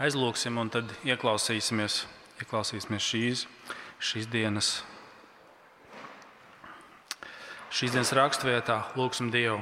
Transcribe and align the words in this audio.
aizlūksim 0.00 0.56
un 0.58 0.70
tad 0.74 0.90
ieklausīsimies, 1.06 2.00
ieklausīsimies 2.42 3.04
šīs, 3.06 3.44
šīs 4.02 4.26
dienas. 4.30 4.70
Šīs 7.74 7.94
dienas 7.94 8.12
raksturvietā 8.14 8.80
lūgsim 8.98 9.30
Dievu. 9.34 9.60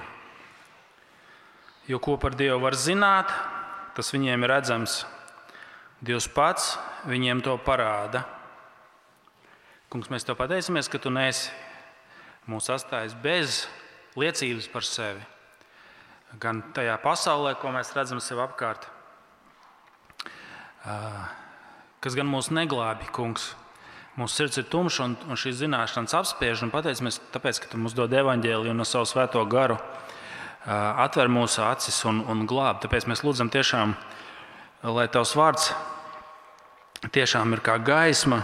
Jo 1.88 1.98
ko 2.00 2.16
par 2.21 2.37
Dievu 2.38 2.60
var 2.62 2.76
zināt, 2.76 3.32
tas 3.96 4.12
viņiem 4.12 4.45
ir 4.45 4.53
redzams. 4.53 5.03
Dievs 6.02 6.29
pats 6.32 6.76
viņiem 7.08 7.42
to 7.44 7.58
parāda. 7.64 8.24
Kungs, 9.92 10.08
mēs 10.08 10.24
te 10.24 10.36
pateicamies, 10.36 10.88
ka 10.88 11.00
tu 11.00 11.12
neesi 11.12 11.52
mūs 12.48 12.70
atstājis 12.72 13.12
bez 13.20 13.66
liecības 14.16 14.70
par 14.72 14.88
sevi. 14.88 15.20
Gan 16.40 16.62
tajā 16.72 16.96
pasaulē, 17.04 17.52
ko 17.60 17.72
mēs 17.74 17.92
redzam 17.92 18.20
sev 18.24 18.40
apkārt, 18.40 18.88
kas 20.82 22.16
gan 22.18 22.30
mūs 22.30 22.50
neglābi, 22.54 23.09
kungs. 23.14 23.52
Mūsu 24.18 24.42
sirds 24.42 24.59
ir 24.60 24.66
tumša 24.68 25.04
un, 25.06 25.14
un 25.30 25.38
šīs 25.40 25.62
zināšanas 25.62 26.12
apspiež. 26.18 26.66
Pateicamies, 26.73 27.16
tāpēc, 27.32 27.62
ka 27.62 27.70
tu 27.73 27.78
mums 27.80 27.95
dod 27.96 28.12
evaņģēliju 28.12 28.74
un 28.74 28.82
no 28.82 28.84
savu 28.84 29.09
svēto 29.09 29.40
garu 29.48 29.78
atver 30.62 31.30
mūsu 31.32 31.62
acis 31.64 31.96
un, 32.06 32.20
un 32.28 32.45
glāb. 32.46 32.82
Tāpēc 32.82 33.06
mēs 33.10 33.24
lūdzam 33.24 33.48
tiešām, 33.50 33.95
lai 34.84 35.06
tavs 35.10 35.32
vārds 35.38 35.70
tiešām 37.14 37.56
ir 37.56 37.62
kā 37.64 37.78
gaisma, 37.82 38.42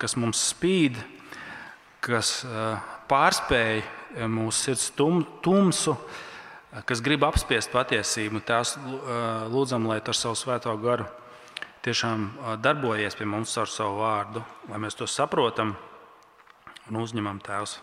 kas 0.00 0.16
mums 0.20 0.42
spīd, 0.50 0.98
kas 2.04 2.42
pārspēj 3.08 3.84
mūsu 4.32 4.58
sirds 4.66 4.88
tum, 4.98 5.22
tumsu, 5.44 5.94
kas 6.88 7.00
grib 7.04 7.24
apspiest 7.28 7.70
patiesību. 7.72 8.42
Tās 8.44 8.74
lūdzam, 9.52 9.86
lai 9.88 10.00
ar 10.02 10.18
savu 10.18 10.36
svēto 10.36 10.74
garu 10.82 11.06
tiešām 11.86 12.30
darbojies 12.58 13.14
pie 13.14 13.26
mums 13.30 13.52
ar 13.62 13.70
savu 13.70 14.00
vārdu, 14.00 14.40
lai 14.66 14.78
mēs 14.82 14.96
to 14.98 15.06
saprotam 15.06 15.76
un 16.90 16.96
uzņemam 16.98 17.38
Tēvs. 17.46 17.76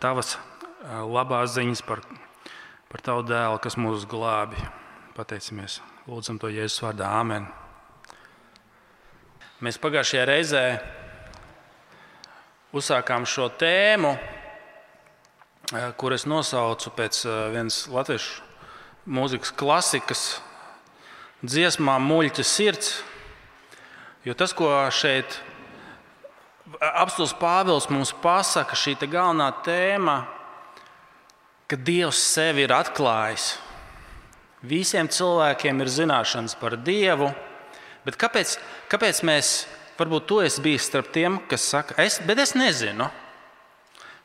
Tavas 0.00 0.38
labās 0.88 1.52
ziņas 1.52 1.82
par, 1.84 2.00
par 2.88 3.04
Tavu 3.04 3.26
dēlu, 3.28 3.60
kas 3.60 3.76
mūs 3.76 4.06
glābi. 4.08 4.56
Pateicamies, 5.14 5.78
lūdzam 6.08 6.40
to 6.40 6.48
Jēzus 6.48 6.80
vārdā. 6.82 7.10
Āmen. 7.20 7.44
Mēs 9.60 9.76
pagājušajā 9.80 10.24
reizē 10.26 10.64
uzsākām 12.74 13.28
šo 13.28 13.50
tēmu, 13.60 14.14
kur 16.00 16.16
es 16.16 16.24
nosaucu 16.28 16.90
pēc 16.96 17.20
vienas 17.52 17.84
latviešu 17.92 18.42
mūzikas 19.04 19.52
klasikas 19.52 20.24
dziesmā 21.44 21.98
muļķa 22.00 22.44
sirds. 22.46 22.94
Jo 24.24 24.34
tas, 24.38 24.54
ko 24.56 24.70
šeit 24.94 25.40
apstults 26.80 27.34
Pāvils 27.36 27.90
mums 27.92 28.14
pasaka, 28.22 28.76
šī 28.76 28.96
galvenā 29.04 29.50
tēma, 29.64 30.16
ka 31.68 31.76
Dievs 31.76 32.20
sevi 32.32 32.64
ir 32.64 32.72
atklājis. 32.74 33.54
Visiem 34.64 35.10
cilvēkiem 35.12 35.82
ir 35.84 35.92
zināšanas 35.92 36.56
par 36.56 36.78
Dievu, 36.80 37.28
bet 38.06 38.16
kāpēc, 38.20 38.56
kāpēc 38.88 39.20
mēs, 39.28 39.54
varbūt 39.98 40.28
tu 40.28 40.40
esi 40.40 40.62
bijis 40.64 40.88
starp 40.88 41.12
tiem, 41.12 41.38
kas 41.48 41.68
saka, 41.68 41.96
es, 42.00 42.18
bet 42.24 42.40
es 42.40 42.54
nezinu? 42.56 43.10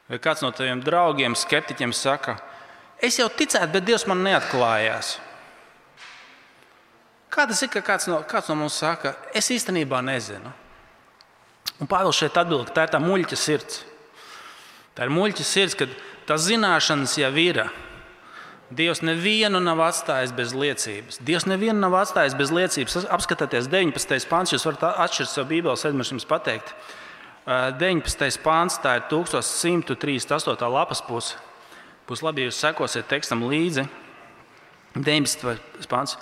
Vai 0.10 0.18
kāds 0.24 0.42
no 0.42 0.50
taviem 0.56 0.80
draugiem, 0.82 1.36
skeptiķiem 1.38 1.92
saka, 1.94 2.40
es 3.04 3.20
jau 3.20 3.28
ticētu, 3.30 3.74
bet 3.76 3.86
Dievs 3.86 4.08
man 4.10 4.24
neatklājās. 4.26 5.18
Kā 7.40 7.46
tas 7.48 7.62
ir, 7.64 7.70
ka 7.72 7.80
kāds 7.80 8.04
no, 8.12 8.18
kāds 8.28 8.50
no 8.52 8.58
mums 8.60 8.76
saka, 8.82 9.14
es 9.32 9.48
īstenībā 9.48 10.02
nezinu? 10.04 10.50
Un 11.80 11.88
Pāvils 11.88 12.18
šeit 12.20 12.36
atbild, 12.36 12.66
ka 12.68 12.74
tā 12.76 12.84
ir 12.84 12.92
tā 12.92 13.00
muļķa 13.00 13.38
sirds. 13.40 13.78
Tā 14.92 15.06
ir 15.08 15.14
muļķa 15.16 15.46
sirds, 15.48 15.78
ka 15.80 15.86
tās 16.28 16.50
zināšanas 16.50 17.14
jau 17.22 17.30
ir. 17.40 17.62
Dievs 18.76 19.00
nevienu 19.08 19.62
nav 19.64 19.80
atstājis 19.86 20.34
bez 20.36 20.52
liecības. 20.52 21.22
Dievs 21.24 21.48
nevienu 21.48 21.80
nav 21.80 21.96
atstājis 22.02 22.36
bez 22.36 22.52
liecības. 22.52 23.08
Apskatieties, 23.08 23.70
19. 23.72 24.28
pāns, 24.28 24.52
jūs 24.52 24.68
varat 24.68 25.00
atšķirt 25.06 25.32
savu 25.32 25.50
Bībeles, 25.54 25.86
es 25.88 26.12
jums 26.12 26.28
pateiktu. 26.28 26.76
19. 27.48 28.42
pāns, 28.44 28.76
tā 28.84 28.98
ir 29.00 29.06
1138. 29.14 30.68
lapas 30.76 31.00
puse. 31.08 31.40
Būs 32.10 32.26
labi, 32.26 32.44
ja 32.44 32.52
jūs 32.52 32.60
sekosiet 32.60 33.08
tekstam 33.08 33.48
līdzi. 33.48 33.88
19. 35.00 35.88
pāns. 35.88 36.18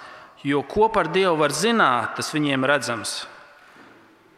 Jo 0.45 0.61
ko 0.69 0.89
par 0.93 1.09
Dievu 1.13 1.37
var 1.39 1.53
zināt, 1.55 2.15
tas 2.19 2.29
viņiem 2.33 2.65
ir 2.65 2.73
redzams. 2.75 3.15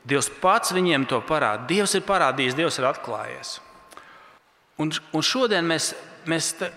Dievs 0.08 0.30
pats 0.42 0.72
viņiem 0.74 1.06
to 1.10 1.20
parāda. 1.28 1.68
Dievs 1.70 1.96
ir 1.98 2.06
parādījis, 2.08 2.56
Dievs 2.58 2.80
ir 2.80 2.88
atklājies. 2.90 3.58
Un, 4.80 4.94
un 5.14 5.26
šodien 5.26 5.68
mēs, 5.68 5.92
mēs 6.30 6.54
te, 6.60 6.70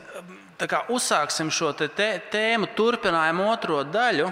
uzsāksim 0.91 1.53
šo 1.55 1.71
te 1.79 1.89
tēmu, 1.89 2.73
turpinājumu 2.77 3.47
otro 3.53 3.83
daļu, 3.87 4.27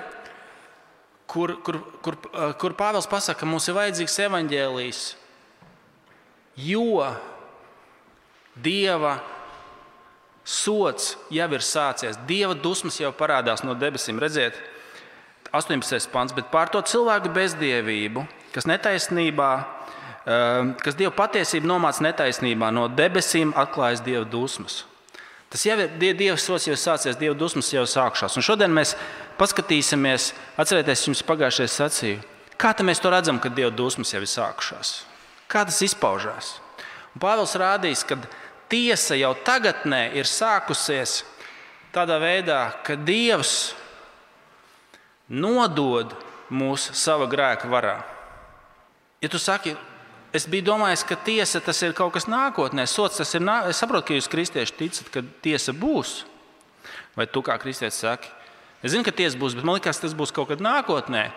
kur, 1.31 1.55
kur, 1.63 1.79
kur, 2.03 2.19
kur 2.59 2.75
Pāvils 2.79 3.07
pasaka, 3.11 3.41
ka 3.41 3.49
mums 3.49 3.69
ir 3.71 3.79
vajadzīgs 3.79 4.19
evaņģēlijs, 4.27 5.03
jo 6.67 7.07
Dieva 8.61 9.21
sots 10.45 11.15
jau 11.31 11.47
ir 11.55 11.63
sācies. 11.65 12.19
Dieva 12.27 12.57
dusmas 12.59 12.99
jau 13.01 13.13
parādās 13.15 13.63
no 13.65 13.77
debesīm. 13.79 14.19
Redziet, 14.21 14.59
18. 15.53 16.11
pants, 16.13 16.35
bet 16.35 16.51
pār 16.53 16.71
to 16.71 16.83
cilvēku 16.87 17.33
bezdievību, 17.35 18.23
kas 18.55 18.69
netaisnībā, 18.71 19.51
ehm, 20.27 20.75
kas 20.79 20.95
Dieva 20.95 21.11
patiesību 21.11 21.67
nomāca 21.67 22.05
netaisnībā, 22.07 22.71
no 22.73 22.87
debesīm 22.89 23.53
atklājas 23.53 24.05
Dieva 24.05 24.25
dusmas. 24.25 24.85
Tas 25.51 25.65
jau 25.67 25.75
ir 25.79 25.89
Dieva 25.99 26.39
sots, 26.39 26.69
jau 26.69 26.77
sācies, 26.79 27.19
Dieva 27.19 27.35
dusmas 27.35 27.73
jau 27.73 27.83
sākšās. 27.83 28.37
Un 28.37 28.47
šodien 28.47 28.71
mēs 28.71 28.95
paskatīsimies, 29.39 30.33
atcerieties, 30.57 31.07
jums 31.09 31.23
pagājušajā 31.27 31.69
sacīju, 31.75 32.21
kā 32.57 32.75
mēs 32.87 33.03
to 33.03 33.11
redzam, 33.11 33.41
kad 33.41 33.55
Dieva 33.55 33.71
dusmas 33.71 34.13
jau 34.13 34.21
ir 34.21 34.31
sākušās. 34.31 35.03
Kā 35.51 35.65
tas 35.67 35.83
izpaužās? 35.83 36.61
Un 37.15 37.21
Pāvils 37.21 37.57
rādīs, 37.59 38.07
ka 38.07 38.15
tiesa 38.71 39.19
jau 39.19 39.35
tagadnē 39.35 40.13
ir 40.15 40.25
sākusies 40.31 41.25
tādā 41.91 42.21
veidā, 42.23 42.71
ka 42.87 42.95
Dievs 42.95 43.75
nodod 45.31 46.13
mūs 46.51 46.91
sava 46.99 47.29
grēka 47.31 47.71
varā. 47.71 48.01
Ja 49.23 49.31
tu 49.31 49.39
saki, 49.39 49.77
es 50.35 50.47
biju 50.51 50.67
domājis, 50.73 51.05
ka 51.07 51.17
tiesa 51.17 51.61
tas 51.63 51.81
ir 51.87 51.95
kaut 51.97 52.15
kas 52.17 52.27
nākotnē, 52.31 52.87
sots 52.91 53.21
tas 53.21 53.35
ir. 53.37 53.45
Nā... 53.45 53.63
Es 53.71 53.81
saprotu, 53.81 54.11
ka 54.11 54.19
jūs 54.19 54.31
kristieši 54.33 54.77
ticat, 54.79 55.13
ka 55.15 55.23
tiesa 55.45 55.75
būs. 55.77 56.25
Vai 57.17 57.29
tu 57.31 57.43
kā 57.47 57.57
kristietis 57.61 58.01
saki? 58.03 58.31
Es 58.81 58.95
zinu, 58.95 59.05
ka 59.05 59.15
tiesa 59.15 59.39
būs, 59.39 59.55
bet 59.57 59.67
man 59.67 59.77
liekas, 59.77 60.01
tas 60.03 60.17
būs 60.17 60.33
kaut 60.35 60.51
kad 60.51 60.63
nākotnē. 60.65 61.29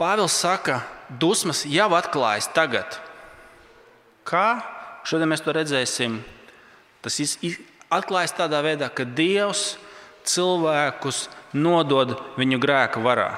Pāvils 0.00 0.34
saka, 0.34 0.80
dusmas 1.20 1.66
jau 1.68 1.90
atklājas 1.94 2.48
tagad. 2.56 2.96
Kā? 4.26 4.62
Šodien 5.06 5.28
mēs 5.30 5.42
to 5.44 5.52
redzēsim. 5.54 6.20
Tas 7.04 7.18
atklājas 7.92 8.32
tādā 8.38 8.62
veidā, 8.64 8.88
ka 8.88 9.04
Dievs 9.04 9.74
cilvēkus 10.28 11.26
nodod 11.56 12.16
viņu 12.38 12.60
grēka 12.62 13.02
varā. 13.02 13.30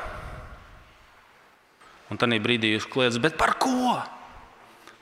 Un 2.13 2.21
tad 2.21 2.35
brīdī 2.45 2.75
jūs 2.75 2.87
kliedzat, 2.91 3.23
bet 3.25 3.39
par 3.41 3.57
ko? 3.59 3.97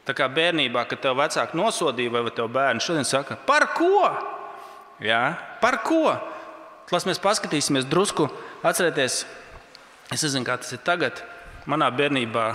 Tā 0.07 0.15
kā 0.19 0.27
bērnībā, 0.33 0.85
kad 0.91 1.03
tev 1.03 1.19
vecāki 1.19 1.59
nosodīja, 1.59 2.11
vai 2.11 2.31
tev 2.35 2.49
bērni 2.51 2.83
šodien 2.83 3.07
saka, 3.07 3.37
par 3.47 3.69
ko? 3.77 4.09
Jā, 5.03 5.23
par 5.63 5.79
ko? 5.87 6.17
Lai 6.93 7.01
mēs 7.09 7.21
paskatīsimies 7.23 7.87
drusku, 7.89 8.27
atcerieties, 8.67 9.23
es 10.13 10.25
nezinu, 10.27 10.45
kā 10.45 10.59
tas 10.61 10.75
ir 10.75 10.83
tagad. 10.85 11.23
Manā 11.71 11.89
bērnībā 11.95 12.47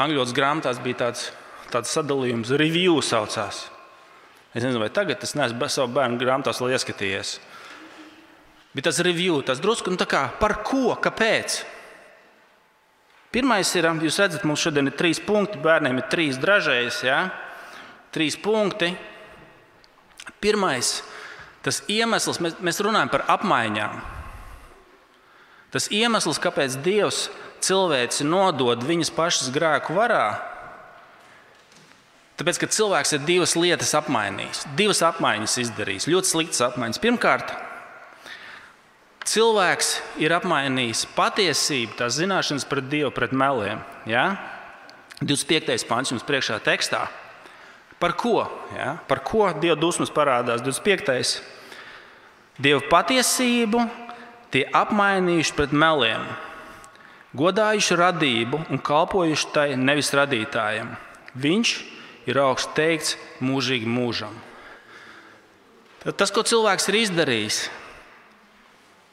angļu 0.00 0.24
grāmatās 0.34 0.80
bija 0.82 1.04
tāds, 1.04 1.28
tāds 1.70 1.92
sadalījums, 1.94 2.54
review 2.58 2.96
saucās. 3.04 3.68
Es 4.54 4.62
nezinu, 4.62 4.80
vai 4.82 4.90
tagad 4.94 5.22
es 5.22 5.36
neesmu 5.36 5.68
savu 5.68 5.92
bērnu 5.94 6.18
grāmatās 6.18 6.62
ieskatījies. 6.62 7.36
Bet 8.74 8.88
tas 8.88 8.98
review, 9.06 9.38
tas 9.46 9.62
drusku 9.62 9.92
nu, 9.92 9.98
kā, 10.10 10.26
par 10.40 10.58
ko, 10.66 10.96
kāpēc. 10.98 11.60
Pirmais 13.34 13.70
ir, 13.74 13.86
jūs 14.02 14.18
redzat, 14.22 14.44
mums 14.46 14.62
šodien 14.62 14.90
ir 14.90 14.94
trīs 14.98 15.20
punkti, 15.22 15.58
bērniem 15.62 15.98
ir 15.98 16.08
trīs 16.10 16.38
dražējas, 16.42 17.00
ja? 17.06 17.18
trīs 18.14 18.36
punkti. 18.38 18.92
Pirmais, 20.42 21.00
tas 21.64 21.80
iemesls, 21.90 22.38
mēs, 22.42 22.58
mēs 22.62 22.82
runājam 22.84 23.10
par 23.10 23.24
apmaiņām. 23.34 23.98
Tas 25.74 25.88
iemesls, 25.90 26.38
kāpēc 26.38 26.78
Dievs 26.84 27.26
cilvēci 27.64 28.26
nodod 28.28 28.82
viņas 28.86 29.10
pašas 29.14 29.50
grēku 29.54 29.96
varā, 29.96 30.36
tāpēc, 32.38 32.60
ka 32.62 32.70
cilvēks 32.70 33.16
ir 33.16 33.26
divas 33.26 33.56
lietas 33.58 33.94
apmainījis, 33.98 34.66
divas 34.78 35.02
apmaiņas 35.06 35.58
izdarījis, 35.64 36.10
ļoti 36.10 36.30
sliktas 36.30 36.62
apmaiņas. 36.68 37.02
Pirmkārt, 37.02 37.56
cilvēks 39.28 39.98
ir 40.22 40.34
apmainījis 40.36 41.04
patiesību, 41.16 41.96
tās 41.98 42.18
zināšanas 42.18 42.66
pret 42.68 42.88
Dievu, 42.92 43.10
pret 43.14 43.34
meliem. 43.36 43.82
Ja? 44.08 44.36
25. 45.22 45.86
pāns 45.88 46.12
jums 46.12 46.26
priekšā 46.26 46.60
tekstā. 46.64 47.06
Par 48.02 48.16
ko? 48.18 48.44
Ja? 48.76 48.98
Par 49.08 49.22
ko 49.24 49.48
Dieva 49.56 49.76
dusmas 49.78 50.12
parādās 50.12 50.62
25. 50.64 51.38
Dieva 52.60 52.82
patiesību 52.90 53.82
tie 54.54 54.66
apmainījuši 54.70 55.54
pret 55.56 55.72
meliem, 55.74 56.22
godājuši 57.34 57.96
radību 57.98 58.60
un 58.70 58.82
kalpojuši 58.82 59.48
tai 59.54 59.68
nevis 59.80 60.12
radītājiem. 60.14 60.92
Viņš 61.34 61.72
ir 62.30 62.38
augsts 62.38 62.74
teikts 62.76 63.16
mūžīgi 63.42 63.88
mūžam. 63.90 64.34
Tas, 66.04 66.30
ko 66.30 66.44
cilvēks 66.44 66.86
ir 66.92 67.00
izdarījis, 67.00 67.58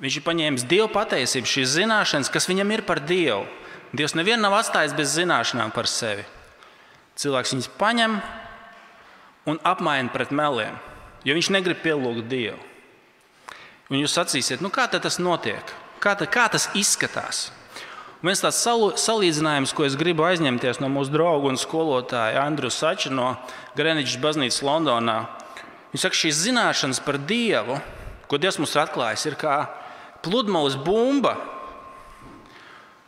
viņš 0.02 0.18
ir 0.18 0.26
paņēmis 0.26 0.68
Dieva 0.70 0.90
patiesību, 0.92 1.50
šīs 1.50 1.76
zināšanas, 1.78 2.32
kas 2.34 2.50
viņam 2.50 2.74
ir 2.74 2.86
par 2.88 3.02
Dievu. 3.06 3.46
Dievs 3.94 4.16
nevienu 4.16 4.46
nav 4.46 4.58
atstājis 4.62 4.96
bez 4.98 5.14
zināšanām 5.18 5.74
par 5.76 5.90
sevi. 5.92 6.24
Cilvēks 7.20 7.54
viņus 7.54 7.72
paņem 7.78 8.18
un 9.52 9.60
apmaina 9.68 10.12
pret 10.14 10.32
meliem, 10.32 10.78
jo 11.28 11.36
viņš 11.36 11.52
negrib 11.54 11.82
pielūgt 11.84 12.30
Dievu. 12.32 12.60
Un 13.92 14.00
jūs 14.00 14.16
sacīsiet, 14.16 14.62
nu 14.64 14.72
kā 14.72 14.88
tas 14.88 15.20
notiek? 15.20 15.74
Kā, 16.02 16.16
tā, 16.18 16.26
kā 16.26 16.48
tas 16.50 16.70
izskatās? 16.78 17.50
Un 18.22 18.30
viens 18.30 18.42
tāds 18.42 18.62
salīdzinājums, 19.02 19.74
ko 19.76 19.84
es 19.84 19.98
gribu 20.00 20.24
aizņemties 20.28 20.80
no 20.80 20.88
mūsu 20.94 21.12
drauga 21.14 21.50
un 21.50 21.60
skolotāja 21.60 22.46
Andrija 22.46 22.74
Sača 22.74 23.12
no 23.12 23.34
Greenwichas 23.76 24.22
baznīcas 24.22 24.62
Londonā. 24.66 25.18
Viņš 25.92 26.06
saka, 26.06 26.20
šīs 26.22 26.44
zināšanas 26.46 27.02
par 27.04 27.20
Dievu, 27.20 27.80
ko 28.32 28.40
Dievs 28.40 28.62
mums 28.62 28.78
ir 28.78 28.84
atklājis, 28.86 29.26
ir 29.28 29.38
kā 29.42 29.58
pludmales 30.26 30.78
bumba, 30.80 31.36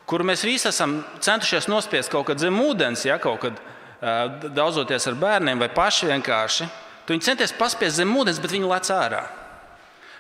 kuru 0.10 0.28
mēs 0.28 0.44
visi 0.46 0.68
esam 0.70 1.02
centušies 1.24 1.70
nospiest 1.72 2.12
kaut 2.12 2.28
kad 2.30 2.42
zem 2.42 2.58
ūdens, 2.62 3.06
ja 3.08 3.20
kaut 3.22 3.42
kad 3.46 3.60
uh, 3.60 4.50
daudzoties 4.54 5.08
ar 5.10 5.20
bērniem 5.20 5.62
vai 5.62 5.70
paši 5.74 6.12
vienkārši. 6.12 6.70
Tu 7.04 7.16
viņu 7.16 7.26
centies 7.26 7.56
paspiest 7.56 8.00
zem 8.00 8.12
ūdens, 8.16 8.40
bet 8.40 8.54
viņi 8.54 8.70
lec 8.70 8.90
ārā. 8.94 9.24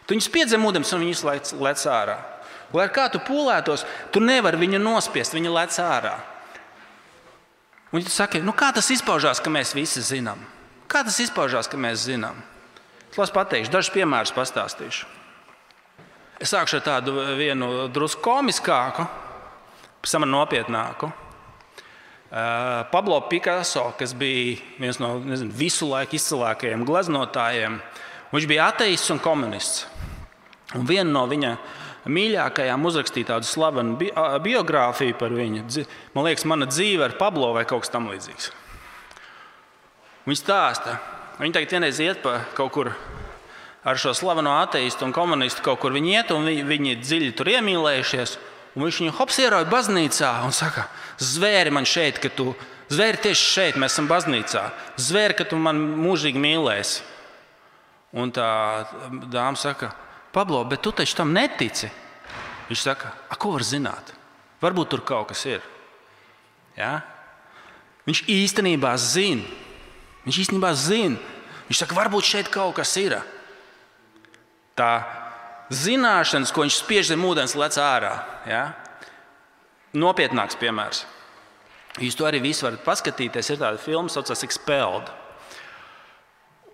Tu 0.03 0.15
viņus 0.15 0.31
piedzem 0.33 0.65
ūdens 0.67 0.91
un 0.95 1.03
viņus 1.05 1.23
lec, 1.27 1.53
lec 1.63 1.83
ārā. 1.87 2.17
Lai 2.73 2.87
kā 2.91 3.05
tu 3.13 3.21
pūlētos, 3.23 3.85
tu 4.11 4.19
nevari 4.23 4.59
viņu 4.59 4.81
nospiest, 4.81 5.35
viņa 5.35 5.51
lec 5.53 5.77
ārā. 5.79 6.15
Un 7.91 8.01
viņi 8.01 8.11
saka, 8.11 8.41
nu 8.41 8.55
kā 8.57 8.71
tas 8.73 8.89
izpaužās, 8.91 9.39
ka 9.43 9.53
mēs 9.53 9.75
visi 9.77 10.01
zinām? 10.01 10.41
Kā 10.89 11.03
tas 11.05 11.19
izpaužās, 11.21 11.69
ka 11.69 11.77
mēs 11.77 12.07
zinām? 12.07 12.39
Es 13.13 13.31
pateikšu, 13.31 13.71
dažus 13.71 13.93
piemērus 13.93 14.33
pastāstīšu. 14.33 15.05
Es 16.41 16.53
sākšu 16.53 16.79
ar 16.79 16.85
tādu 16.85 17.13
vienu 17.37 17.87
drusku 17.93 18.23
komiskāku, 18.25 19.05
pēc 20.01 20.15
tam 20.15 20.25
nopietnāku. 20.31 21.11
Uh, 22.33 22.81
Pablo 22.89 23.19
Picasso, 23.29 23.91
kas 23.99 24.15
bija 24.17 24.57
viens 24.81 24.97
no 24.97 25.19
nezinu, 25.21 25.53
visu 25.53 25.85
laiku 25.91 26.17
izcilākajiem 26.17 26.81
gleznotājiem, 26.87 27.77
viņš 28.33 28.47
bija 28.49 28.71
ateists 28.73 29.13
un 29.13 29.21
komunists. 29.21 29.85
Un 30.73 30.87
viena 30.89 31.11
no 31.11 31.27
viņa 31.29 31.53
mīļākajām 32.09 32.89
uzrakstīt 32.89 33.29
tādu 33.29 33.45
slavenu 33.45 33.99
bi 33.99 34.09
biogrāfiju 34.47 35.15
par 35.19 35.35
viņu. 35.37 35.85
Man 36.15 36.25
liekas, 36.25 36.47
mana 36.49 36.65
dzīve 36.67 37.05
ar 37.05 37.17
Pablo 37.19 37.53
vai 37.53 37.67
kaut 37.69 37.85
kas 37.85 37.93
tamlīdzīgs. 37.93 38.49
Viņa 40.25 40.39
stāsta, 40.39 40.97
viņa 41.37 41.59
tagad 41.59 41.77
vienreiz 41.77 42.01
iet 42.01 42.23
pa 42.25 42.39
kaut 42.57 42.73
kur 42.73 42.91
ar 43.83 43.99
šo 43.99 44.13
slaveno 44.15 44.55
ateistu 44.61 45.05
un 45.05 45.13
komunistu, 45.15 45.63
kaut 45.65 45.81
kur 45.83 45.93
viņi 45.95 46.13
iet, 46.15 46.31
un 46.31 46.47
viņi, 46.47 46.65
viņi 46.67 46.97
dziļi 47.01 47.31
tur 47.37 47.51
iemīlējušies. 47.53 48.37
Un 48.73 48.87
viņš 48.87 48.99
viņu 49.03 49.15
hops 49.19 49.39
ierauj 49.43 49.67
baznīcā 49.69 50.29
un 50.47 50.55
saka, 50.55 50.87
zvēri 51.21 51.73
man 51.73 51.85
šeit, 51.85 52.17
ka 52.23 52.31
tu, 52.33 52.55
zvēri 52.89 53.21
tieši 53.27 53.49
šeit, 53.49 53.77
mēs 53.77 53.93
esam 53.93 54.07
baznīcā. 54.09 54.63
Zvēri, 54.97 55.35
ka 55.37 55.45
tu 55.45 55.59
man 55.61 55.77
mūžīgi 55.99 56.41
mīlēsi. 56.41 57.03
Un 58.17 58.33
tā 58.33 58.47
dāma 59.29 59.57
saka, 59.57 59.91
Pablo, 60.33 60.63
bet 60.65 60.81
tu 60.81 60.93
taču 60.93 61.17
tam 61.19 61.33
netici. 61.33 61.91
Viņš 62.69 62.81
saka, 62.81 63.11
ko 63.37 63.53
var 63.53 63.65
zināt? 63.67 64.13
Varbūt 64.63 64.89
tur 64.93 65.03
kaut 65.05 65.29
kas 65.29 65.43
ir. 65.45 65.61
Ja? 66.77 67.03
Viņš 68.07 68.23
īstenībā 68.31 68.95
zina. 68.97 69.45
Viņš 70.25 70.39
īstenībā 70.45 70.71
zina. 70.79 71.19
Viņš 71.67 71.83
saka, 71.83 71.97
varbūt 71.97 72.27
šeit 72.27 72.49
kaut 72.53 72.77
kas 72.79 72.95
ir. 73.01 73.19
Tā 74.77 74.91
zināšanas, 75.73 76.53
ko 76.53 76.65
viņš 76.65 76.77
spiež 76.81 77.11
zem 77.11 77.25
ūdens, 77.25 77.57
lec 77.59 77.77
ārā. 77.81 78.13
Ja? 78.49 78.63
Nopietnāks 79.93 80.57
piemērs. 80.59 81.03
Jūs 82.01 82.17
to 82.17 82.25
arī 82.25 82.39
visi 82.41 82.65
varat 82.65 82.81
paskatīties. 82.85 83.51
Ir 83.53 83.59
tāda 83.61 83.81
filma, 83.81 84.09
kas 84.09 84.17
saucas 84.17 84.45
Expelled. 84.47 85.11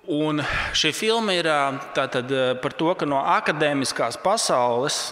Un 0.09 0.41
šī 0.73 0.89
filma 0.95 1.35
ir 1.37 1.45
tātad, 1.93 2.31
par 2.63 2.73
to, 2.73 2.93
ka 2.97 3.05
no 3.05 3.19
akadēmiskās 3.35 4.17
pasaules 4.23 5.09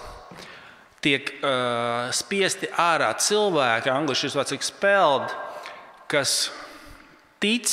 tiek 1.06 1.30
uh, 1.38 2.07
spiesti 2.16 2.72
ārā 2.81 3.12
cilvēki, 3.22 3.92
angļuiski 3.94 4.25
šis 4.25 4.38
vārds 4.40 4.56
expelled, 4.56 5.36
kas 6.10 6.33
tic, 7.44 7.69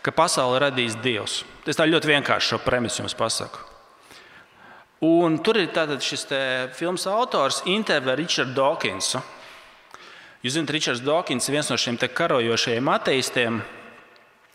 ka 0.00 0.14
pasauli 0.16 0.62
radīs 0.64 0.96
Dievs. 1.04 1.42
Es 1.68 1.76
tā 1.76 1.84
ļoti 1.84 2.14
vienkārši 2.14 2.54
šo 2.54 2.62
premisu 2.64 3.02
jums 3.02 3.18
pasaku. 3.18 3.67
Un 5.04 5.38
tur 5.46 5.60
ir 5.60 5.70
šis 6.02 6.26
filmas 6.74 7.06
autors 7.06 7.62
intervijā 7.66 8.16
Richards 8.18 8.54
Dawkins. 8.54 9.16
Jūs 10.42 10.54
zināt, 10.54 10.72
Richards 10.74 11.02
Dawkins 11.06 11.48
ir 11.48 11.58
viens 11.58 11.70
no 11.70 11.76
šiem 11.78 11.98
karojošajiem 11.98 12.88
ateistiem 12.88 13.62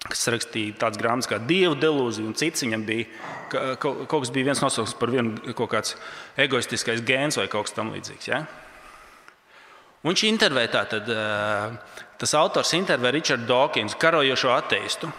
kas 0.04 0.26
rakstīja 0.34 0.76
tādas 0.82 1.00
grāmatas 1.00 1.30
kā 1.32 1.40
Dieva 1.48 1.78
delūzija, 1.80 2.28
un 2.28 2.36
cits 2.36 2.66
viņam 2.66 2.84
bija. 2.88 3.08
Kaut, 3.80 4.04
kas 4.12 4.32
bija 4.36 4.50
viens 4.50 4.62
nosaukums 4.64 4.98
par 5.00 5.12
vienu 5.14 5.54
kaut 5.56 5.72
kāds 5.72 5.96
egoistiskais 6.40 7.04
gēns 7.06 7.38
vai 7.40 7.48
kaut 7.52 7.70
kas 7.70 7.78
tamlīdzīgs. 7.78 8.28
Ja? 8.28 8.44
Un 10.04 10.12
viņš 10.12 10.24
intervē 10.28 10.66
tātad, 10.74 11.08
tas 12.20 12.34
autors 12.36 12.74
intervē 12.76 13.14
Richardu 13.16 13.48
Dawkins, 13.48 13.96
karojošo 14.00 14.52
ateistu. 14.58 15.12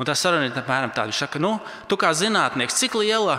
Un 0.00 0.08
tā 0.08 0.14
saruna 0.16 0.48
ir 0.48 0.56
apmēram 0.56 0.94
tāda, 0.94 1.10
viņš 1.10 1.24
saka, 1.26 1.42
nu, 1.42 1.58
tu 1.90 1.98
kā 2.00 2.14
zinātnieks, 2.16 2.78
cik 2.80 2.96
liela, 3.02 3.36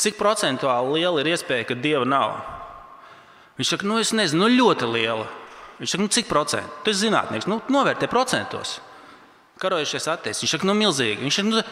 cik 0.00 0.18
procentuāli 0.18 1.00
liela 1.00 1.22
ir 1.22 1.32
iespēja, 1.34 1.68
ka 1.70 1.78
Dieva 1.78 2.06
nav? 2.08 2.38
Viņš 3.58 3.74
saka, 3.74 3.86
nu, 3.86 4.00
es 4.02 4.12
nezinu, 4.16 4.44
nu, 4.44 4.54
ļoti 4.58 4.88
liela. 4.90 5.28
Viņš 5.78 5.94
saka, 5.94 6.02
nu, 6.02 6.12
cik 6.16 6.30
procentu? 6.30 6.80
Tu 6.84 6.92
esi 6.92 7.06
zinātnieks, 7.06 7.48
nu, 7.50 7.60
novērtē 7.70 8.10
procentos 8.10 8.78
karojušies 9.62 10.08
atteisti. 10.10 10.44
Viņš 10.44 10.56
saka, 10.56 10.68
nu, 10.68 10.74
milzīgi. 10.78 11.22
Viņš 11.22 11.38
saka, 11.38 11.50
nu, 11.50 11.62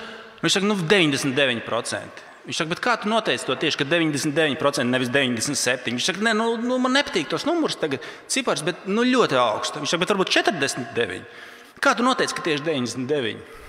viņš 0.42 0.58
saka, 0.58 0.68
nu 0.68 0.76
99%. 0.78 2.28
Viņš 2.42 2.58
saka, 2.58 2.78
kā 2.82 2.96
tu 2.98 3.10
noteici 3.10 3.46
to 3.46 3.54
tieši, 3.58 3.78
ka 3.78 3.86
99% 3.86 4.90
nevis 4.90 5.10
97%? 5.14 5.90
Viņš 5.90 6.08
saka, 6.10 6.22
nē, 6.26 6.34
nu, 6.38 6.54
nu, 6.62 6.78
man 6.82 6.96
nepatīk 6.98 7.30
tos 7.30 7.46
numurus, 7.46 7.78
tagad 7.78 8.02
cipars, 8.30 8.64
bet 8.66 8.86
nu, 8.90 9.06
ļoti 9.06 9.38
augsts. 9.38 9.78
Viņš 9.78 9.94
saka, 9.94 10.02
bet 10.04 10.14
varbūt 10.14 10.32
49%. 10.38 11.42
Kā 11.82 11.96
tu 11.98 12.06
noteici, 12.06 12.34
ka 12.38 12.46
tieši 12.46 12.66
99%? 12.66 13.60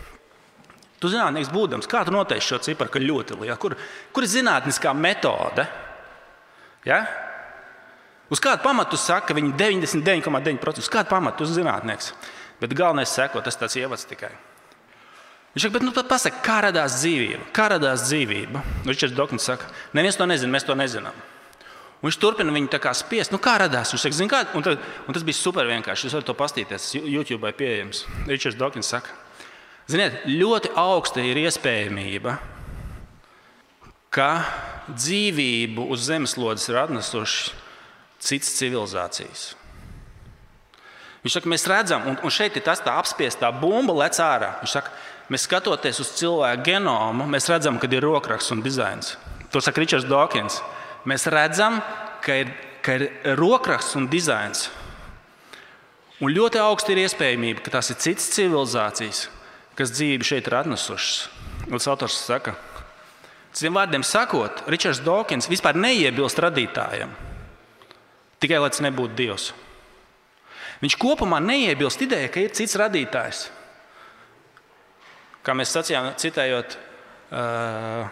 Tu 1.03 1.09
zinātnēks 1.11 1.49
būdams, 1.51 1.87
kā 1.91 2.05
tu 2.07 2.13
noteici 2.15 2.47
šo 2.47 2.61
ciparu, 2.63 2.91
ka 2.93 3.01
ļoti 3.03 3.35
liela? 3.41 3.57
Kur, 3.59 3.73
kur 4.15 4.23
ir 4.23 4.31
zinātniskā 4.31 4.93
metode? 4.95 5.65
Ja? 6.87 7.01
Uz 8.31 8.39
kādu 8.39 8.63
pamatu 8.63 8.95
saka, 8.95 9.27
ka 9.27 9.35
viņi 9.35 9.51
99,9%? 9.59 10.79
Uz 10.79 10.87
kādu 10.91 11.11
pamatu 11.11 11.43
tu 11.43 11.49
zinātnieks? 11.51 12.13
Bet 12.61 12.71
galvenais 12.79 13.11
seko, 13.11 13.41
tas 13.43 13.59
tāds 13.59 13.75
ievads 13.81 14.07
tikai. 14.07 14.31
Viņš 15.53 15.65
saka, 15.65 15.73
bet 15.75 15.83
nu, 15.83 15.91
pasaka, 16.07 16.39
kā 16.45 16.61
radās 16.69 16.95
dzīvība? 17.01 17.49
Kā 17.53 17.67
radās 17.75 18.07
dzīvība? 18.07 18.63
Ričards 18.87 19.17
Dokins 19.17 19.49
saka, 19.51 19.67
neviens 19.91 20.15
to 20.15 20.29
nezina, 20.29 20.55
mēs 20.55 20.63
to 20.69 20.77
nezinām. 20.79 21.19
Un 21.99 22.07
viņš 22.07 22.19
turpina 22.23 22.55
viņu 22.55 22.79
spiest, 22.95 23.35
nu, 23.35 23.41
kā 23.43 23.57
radās. 23.59 23.91
Viņš 23.91 24.07
saka, 24.07 24.29
kā? 24.31 24.41
Un, 24.55 24.63
tad, 24.63 24.79
un 25.03 25.19
tas 25.19 25.27
bija 25.27 25.35
super 25.35 25.67
vienkārši. 25.67 26.07
Jūs 26.07 26.15
varat 26.15 26.31
to 26.31 26.39
paskatīties, 26.39 26.87
YouTube 27.03 27.51
ir 27.51 27.59
pieejams. 27.59 28.05
Ričards 28.31 28.57
Dokins 28.57 28.87
saka, 28.95 29.11
ziniet, 29.91 30.23
ļoti 30.27 30.71
augsta 30.79 31.23
ir 31.23 31.39
iespējamība, 31.43 32.37
ka 34.13 34.29
dzīvību 34.91 35.87
uz 35.93 36.05
zemeslodes 36.07 36.69
ir 36.69 36.79
atnesušas 36.83 37.51
citas 38.23 38.53
civilizācijas. 38.59 39.43
Viņš 41.23 41.37
saka, 41.37 41.49
mēs 41.51 41.65
redzam, 41.71 42.05
un, 42.11 42.17
un 42.19 42.33
šeit 42.33 42.57
ir 42.59 42.65
tas 42.65 42.81
tā 42.83 42.97
apspiestā 42.99 43.49
bumba, 43.55 43.95
lec 44.03 44.19
ārā. 44.19 44.57
Viņš 44.59 44.73
saka, 44.75 44.91
mēs 45.31 45.45
skatoties 45.47 46.01
uz 46.03 46.11
cilvēku 46.19 46.65
genomu, 46.67 47.27
mēs 47.31 47.47
redzam, 47.51 47.79
ka 47.79 47.87
ir 47.87 48.03
rokraksts 48.03 48.51
un 48.55 48.63
dizains. 48.63 49.15
To 49.55 49.61
saka 49.63 49.83
Ričards 49.83 50.07
Dawkins. 50.09 50.59
Mēs 51.07 51.27
redzam, 51.31 51.79
ka 52.23 52.41
ir, 52.43 52.51
ka 52.83 52.97
ir 52.99 53.07
rokraksts 53.39 53.95
un 53.99 54.09
dizains. 54.11 54.67
Un 56.23 56.31
ļoti 56.31 56.59
augsta 56.63 56.91
ir 56.93 57.03
iespējamība, 57.03 57.63
ka 57.63 57.77
tās 57.77 57.91
ir 57.91 57.99
citas 58.03 58.27
civilizācijas, 58.35 59.25
kas 59.77 59.93
dzīvi 59.95 60.27
šeit 60.27 60.49
ir 60.49 60.57
atnesušas. 60.59 61.27
Tas 61.69 61.87
autors 61.89 62.17
saka, 62.25 62.55
Citiem 63.53 63.75
vārdiem 63.77 64.01
sakot, 64.01 64.63
Ričards 64.65 65.03
Dawkins 65.05 65.45
vispār 65.45 65.77
neiebilst 65.77 66.39
radītājiem, 66.41 67.11
tikai 68.41 68.57
lai 68.57 68.71
tas 68.73 68.81
nebūtu 68.81 69.13
Dievs. 69.19 69.51
Viņš 70.81 70.95
kopumā 70.99 71.37
neiebilst 71.43 72.01
idejai, 72.01 72.31
ka 72.33 72.41
ir 72.41 72.55
cits 72.57 72.73
radītājs. 72.81 73.43
Kā 75.45 75.53
mēs 75.53 75.71
sacījām, 75.75 76.09
citējot 76.19 76.75
uh, 76.75 78.09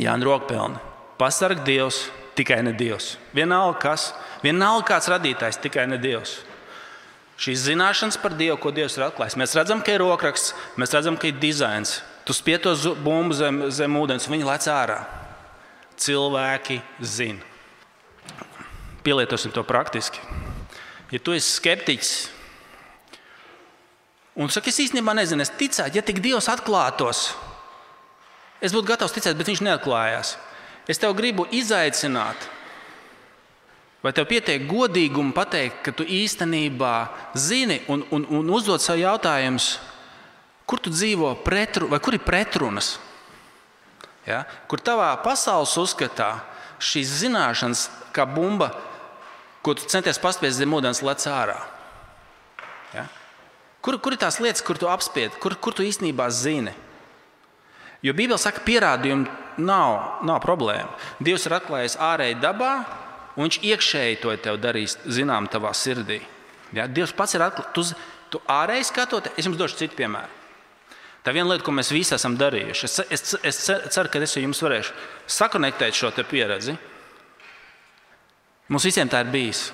Jānu 0.00 0.30
Rokpelnu, 0.30 0.80
pasarg 1.20 1.60
Dievs, 1.66 2.06
tikai 2.38 2.62
ne 2.64 2.72
Dievs. 2.74 3.18
Vienalga 3.36 3.78
kas, 3.84 4.08
vienalga 4.42 4.94
kāds 4.94 5.12
radītājs, 5.12 5.60
tikai 5.60 5.84
ne 5.92 6.00
Dievs. 6.00 6.38
Šīs 7.40 7.64
zināšanas 7.66 8.18
par 8.22 8.36
Dievu, 8.38 8.56
ko 8.62 8.70
Dievs 8.74 8.94
ir 8.98 9.08
atklājis. 9.08 9.34
Mēs 9.40 9.56
redzam, 9.58 9.80
ka 9.82 9.94
ir 9.94 10.04
rokraksts, 10.04 10.52
mēs 10.78 10.94
redzam, 10.94 11.16
ka 11.18 11.28
ir 11.28 11.40
dizains. 11.42 11.98
Tu 12.24 12.36
spied 12.36 12.62
to 12.62 12.94
bumbu 13.02 13.34
zem, 13.36 13.64
zem 13.74 13.96
ūdens, 13.98 14.28
un 14.28 14.36
viņi 14.36 14.46
lec 14.48 14.68
ārā. 14.70 15.00
Cilvēki 16.00 16.78
zina. 17.02 17.42
Pielietosim 19.04 19.52
to 19.52 19.64
praktiski. 19.66 20.22
Ja 21.12 21.20
tu 21.20 21.34
esi 21.36 21.58
skeptiķis, 21.58 22.12
un 24.40 24.48
saki, 24.50 24.72
es 24.72 24.80
īstenībā 24.86 25.12
nezinu, 25.14 25.44
es 25.44 25.52
ticētu, 25.52 25.98
ja 25.98 26.02
tik 26.02 26.22
Dievs 26.24 26.48
atklātos, 26.50 27.28
es 28.64 28.72
būtu 28.74 28.88
gatavs 28.88 29.14
ticēt, 29.14 29.36
bet 29.38 29.50
viņš 29.50 29.62
neatklājās. 29.66 30.34
Es 30.90 30.98
tev 31.00 31.14
gribu 31.16 31.46
izaicināt, 31.54 32.48
vai 34.04 34.12
tev 34.12 34.28
pietiek 34.28 34.66
godīguma 34.68 35.32
pateikt, 35.32 35.80
ka 35.86 35.94
tu 35.96 36.04
īstenībā 36.04 36.94
zini 37.40 37.80
un, 37.88 38.04
un, 38.12 38.26
un 38.28 38.50
uzdod 38.52 38.82
sev 38.84 39.00
jautājumus, 39.00 39.78
kur 40.68 40.80
tu 40.80 40.92
dzīvo, 40.92 41.32
pretru, 41.44 41.88
vai 41.88 42.00
kur 42.04 42.16
ir 42.16 42.24
pretrunas. 42.24 42.98
Ja? 44.28 44.42
Kur 44.68 44.80
tavā 44.84 45.08
pasaules 45.24 45.72
uzskatā 45.80 46.34
šīs 46.84 47.20
zināšanas, 47.22 47.86
kā 48.12 48.26
bumba, 48.28 48.74
ko 49.64 49.72
tu 49.76 49.88
centies 49.88 50.20
paspiest 50.20 50.60
zem 50.60 50.76
ūdens, 50.76 51.00
lec 51.04 51.24
ārā. 51.28 51.56
Ja? 52.92 53.06
Kur, 53.84 53.96
kur 54.00 54.16
ir 54.16 54.20
tās 54.20 54.36
lietas, 54.40 54.64
kur 54.64 54.76
tu 54.80 54.88
apspiedi, 54.88 55.40
kur, 55.40 55.56
kur 55.56 55.76
tu 55.76 55.84
īstenībā 55.84 56.28
zini? 56.32 56.72
Jo 58.04 58.12
Bībele 58.12 58.36
saka, 58.40 58.60
ka 58.60 58.68
pierādījumu 58.68 59.64
nav, 59.64 60.20
nav 60.28 60.42
problēma. 60.44 60.92
Dievs 61.24 61.48
ir 61.48 61.56
atklājis 61.56 61.96
ārēji 62.04 62.36
dabā, 62.42 62.74
un 63.36 63.46
Viņš 63.46 63.60
iekšēji 63.66 64.20
to 64.22 64.34
tev 64.42 64.58
darīs, 64.62 64.96
zinām, 65.06 65.48
tavā 65.50 65.72
sirdī. 65.74 66.20
Ja? 66.72 66.86
Dievs 66.86 67.14
pats 67.16 67.34
ir 67.34 67.44
atklājis. 67.46 67.74
Tu, 67.74 67.84
tu 68.34 68.40
ārēji 68.50 68.88
skatoties, 68.90 69.36
es 69.38 69.48
jums 69.48 69.60
došu 69.60 69.78
citu 69.82 69.98
piemēru. 69.98 70.42
Tā 71.24 71.32
viena 71.32 71.48
lieta, 71.48 71.64
ko 71.64 71.72
mēs 71.72 71.92
visi 71.94 72.12
esam 72.14 72.36
darījuši. 72.36 72.84
Es, 72.84 72.98
es, 73.08 73.36
es 73.48 73.60
ceru, 73.94 74.10
ka 74.12 74.20
es 74.20 74.36
jums 74.36 74.60
varēšu 74.60 74.92
sakonektēt 75.38 75.96
šo 75.96 76.12
pieredzi. 76.28 76.76
Mums 78.68 78.84
visiem 78.84 79.08
tā 79.08 79.24
ir 79.24 79.32
bijis. 79.32 79.70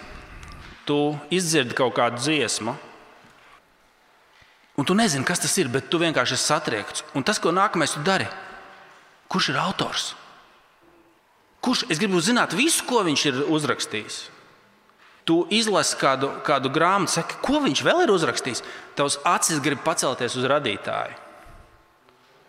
Tu 0.86 0.96
izdzirdi 1.34 1.74
kaut 1.78 1.94
kādu 1.98 2.22
dziesmu, 2.22 2.76
Un 4.80 4.86
tu 4.88 4.94
nezini, 4.96 5.26
kas 5.28 5.42
tas 5.42 5.52
ir, 5.60 5.68
bet 5.68 5.90
tu 5.92 5.98
vienkārši 6.00 6.38
esi 6.38 6.48
satriekts. 6.48 7.02
Un 7.12 7.20
tas, 7.20 7.36
ko 7.36 7.52
nākamais 7.52 7.92
tu 7.92 8.00
dari, 8.00 8.24
kurš 9.28 9.50
ir 9.52 9.58
autors? 9.60 10.14
Kurš? 11.60 11.84
Es 11.92 12.00
gribu 12.00 12.20
zināt 12.24 12.54
visu, 12.56 12.84
ko 12.88 13.02
viņš 13.06 13.24
ir 13.30 13.40
uzrakstījis. 13.52 14.20
Tu 15.28 15.36
izlasi 15.52 15.98
kādu, 16.00 16.30
kādu 16.46 16.70
grāmatu, 16.72 17.12
saki, 17.18 17.36
ko 17.44 17.60
viņš 17.62 17.82
vēl 17.86 18.04
ir 18.06 18.12
uzrakstījis. 18.14 18.62
Tavs 18.98 19.18
acis 19.28 19.60
grib 19.62 19.82
pacelties 19.84 20.36
uz 20.40 20.46
radītāju. 20.48 21.18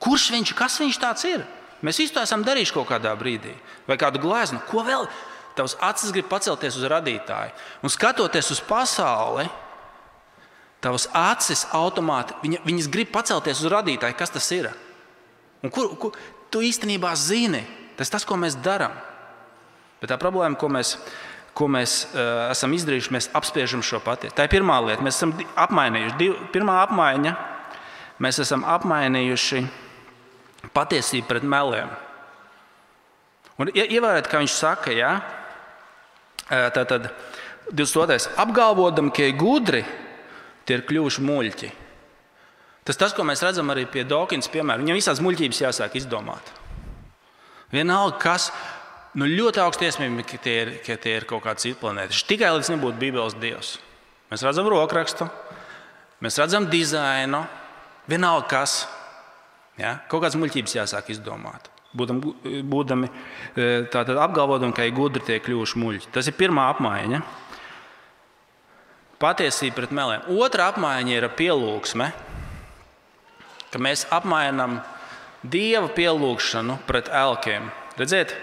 Kurš 0.01 0.29
viņš, 0.33 0.53
kas 0.57 0.79
viņš 0.81 1.01
tāds 1.01 1.27
ir? 1.29 1.43
Mēs 1.85 1.99
visi 1.99 2.13
to 2.15 2.23
esam 2.23 2.45
darījuši 2.45 2.73
kaut 2.77 2.87
kādā 2.89 3.11
brīdī. 3.17 3.51
Vai 3.89 3.99
kādu 4.01 4.21
gleznu, 4.23 4.61
ko 4.69 4.85
vēl? 4.87 5.09
Tavs 5.57 5.75
acis 5.83 6.13
grib 6.15 6.29
pacelties 6.31 6.79
uz 6.79 6.87
radītāju. 6.89 7.51
Un 7.83 7.91
skatoties 7.91 8.53
uz 8.55 8.63
pasauli, 8.63 9.49
Tavas 10.81 11.05
acis 11.13 11.67
automāti 11.77 12.33
viņa, 12.41 12.63
viņas 12.65 12.87
grib 12.89 13.11
pacelties 13.13 13.59
uz 13.61 13.69
radītāju, 13.69 14.17
kas 14.17 14.33
tas 14.33 14.47
ir. 14.55 14.71
Un 15.61 15.69
kur, 15.69 15.91
kur 16.01 16.15
tu 16.49 16.63
īstenībā 16.65 17.11
zini? 17.13 17.61
Tas 18.01 18.09
tas, 18.09 18.25
ko 18.25 18.33
mēs 18.41 18.57
darām. 18.65 18.95
Bet 20.01 20.09
tā 20.09 20.17
problēma, 20.17 20.57
ko 20.57 20.71
mēs, 20.73 20.95
ko 21.53 21.67
mēs 21.69 21.95
uh, 22.09 22.47
esam 22.49 22.73
izdarījuši, 22.73 23.13
mēs 23.13 23.29
apspiežam 23.37 23.83
šo 23.85 23.99
patiesību. 24.01 24.37
Tā 24.39 24.47
ir 24.47 24.53
pirmā 24.55 24.79
lieta. 24.81 25.05
Mēs 25.05 25.19
esam 25.19 25.35
apmainījuši. 25.37 26.17
Div, 26.17 26.39
pirmā 26.55 26.79
apmaiņa 26.87 27.35
mēs 28.25 28.41
esam 28.41 28.65
apmainījuši 28.65 29.61
patiesību 30.73 31.29
pret 31.29 31.45
meliem. 31.45 31.91
Un 33.61 33.69
ievērojiet, 33.69 34.29
kā 34.31 34.41
viņš 34.41 34.55
saka, 34.57 34.93
ja? 34.95 35.11
tā 36.49 36.81
tad 36.89 37.11
22. 37.69 38.33
apgalvodam, 38.41 39.11
ka 39.13 39.29
ir 39.29 39.37
gudri 39.37 39.83
tie 40.65 40.79
ir 40.79 40.85
kļuvuši 40.89 41.25
muļķi. 41.27 41.69
Tas 42.87 42.97
tas, 42.97 43.13
ko 43.13 43.25
mēs 43.27 43.43
redzam 43.45 43.69
arī 43.69 43.85
pie 43.85 44.01
Dawkins, 44.09 44.49
piemēram, 44.49 44.81
viņam 44.81 44.97
visādas 44.97 45.21
muļķības 45.21 45.61
jāsāk 45.67 45.99
izdomāt. 46.01 46.49
Vienalga, 47.71 48.17
kas 48.19 48.49
nu, 49.15 49.27
ļoti 49.27 49.61
augsts 49.63 49.87
iespējams, 49.87 50.27
ka 50.27 50.39
tie 50.43 50.55
ir, 50.63 50.73
ka 50.85 50.97
tie 50.99 51.15
ir 51.19 51.27
kaut 51.29 51.43
kāds 51.45 51.63
cits 51.63 51.79
planētas. 51.79 52.23
Tikai 52.27 52.51
līdz 52.55 52.73
nebūtu 52.73 52.99
Bībeles 52.99 53.37
dievs. 53.39 53.75
Mēs 54.31 54.43
redzam 54.47 54.69
rokrakstu, 54.71 55.27
mēs 56.23 56.39
redzam 56.39 56.67
dizainu, 56.71 57.43
vienalga 58.11 58.47
kas. 58.51 58.81
Ja? 59.79 59.97
Kaut 60.11 60.23
kādas 60.23 60.39
muļķības 60.39 60.77
jāsāk 60.81 61.11
izdomāt. 61.11 61.67
Būdam, 61.95 62.21
būdami 62.71 63.09
e, 63.11 63.65
tādā 63.91 64.15
apgalvojumā, 64.23 64.71
ka 64.75 64.85
ir 64.87 64.95
gudri 64.95 65.23
tie 65.27 65.41
kļuvuši 65.43 65.79
muļķi. 65.81 66.11
Tas 66.15 66.29
ir 66.31 66.37
pirmā 66.39 66.69
apmaiņa. 66.71 67.19
Patiesība 69.19 69.81
pret 69.81 69.91
meliem. 69.95 70.23
Otra 70.39 70.69
apmaiņa 70.71 71.17
ir 71.17 71.27
pielūgsme, 71.35 72.07
ka 73.71 73.81
mēs 73.83 74.05
apmainām 74.11 74.79
dieva 75.43 75.89
pielūgšanu 75.89 76.77
pret 76.87 77.09
elkiem. 77.09 77.69
Redziet, 77.97 78.33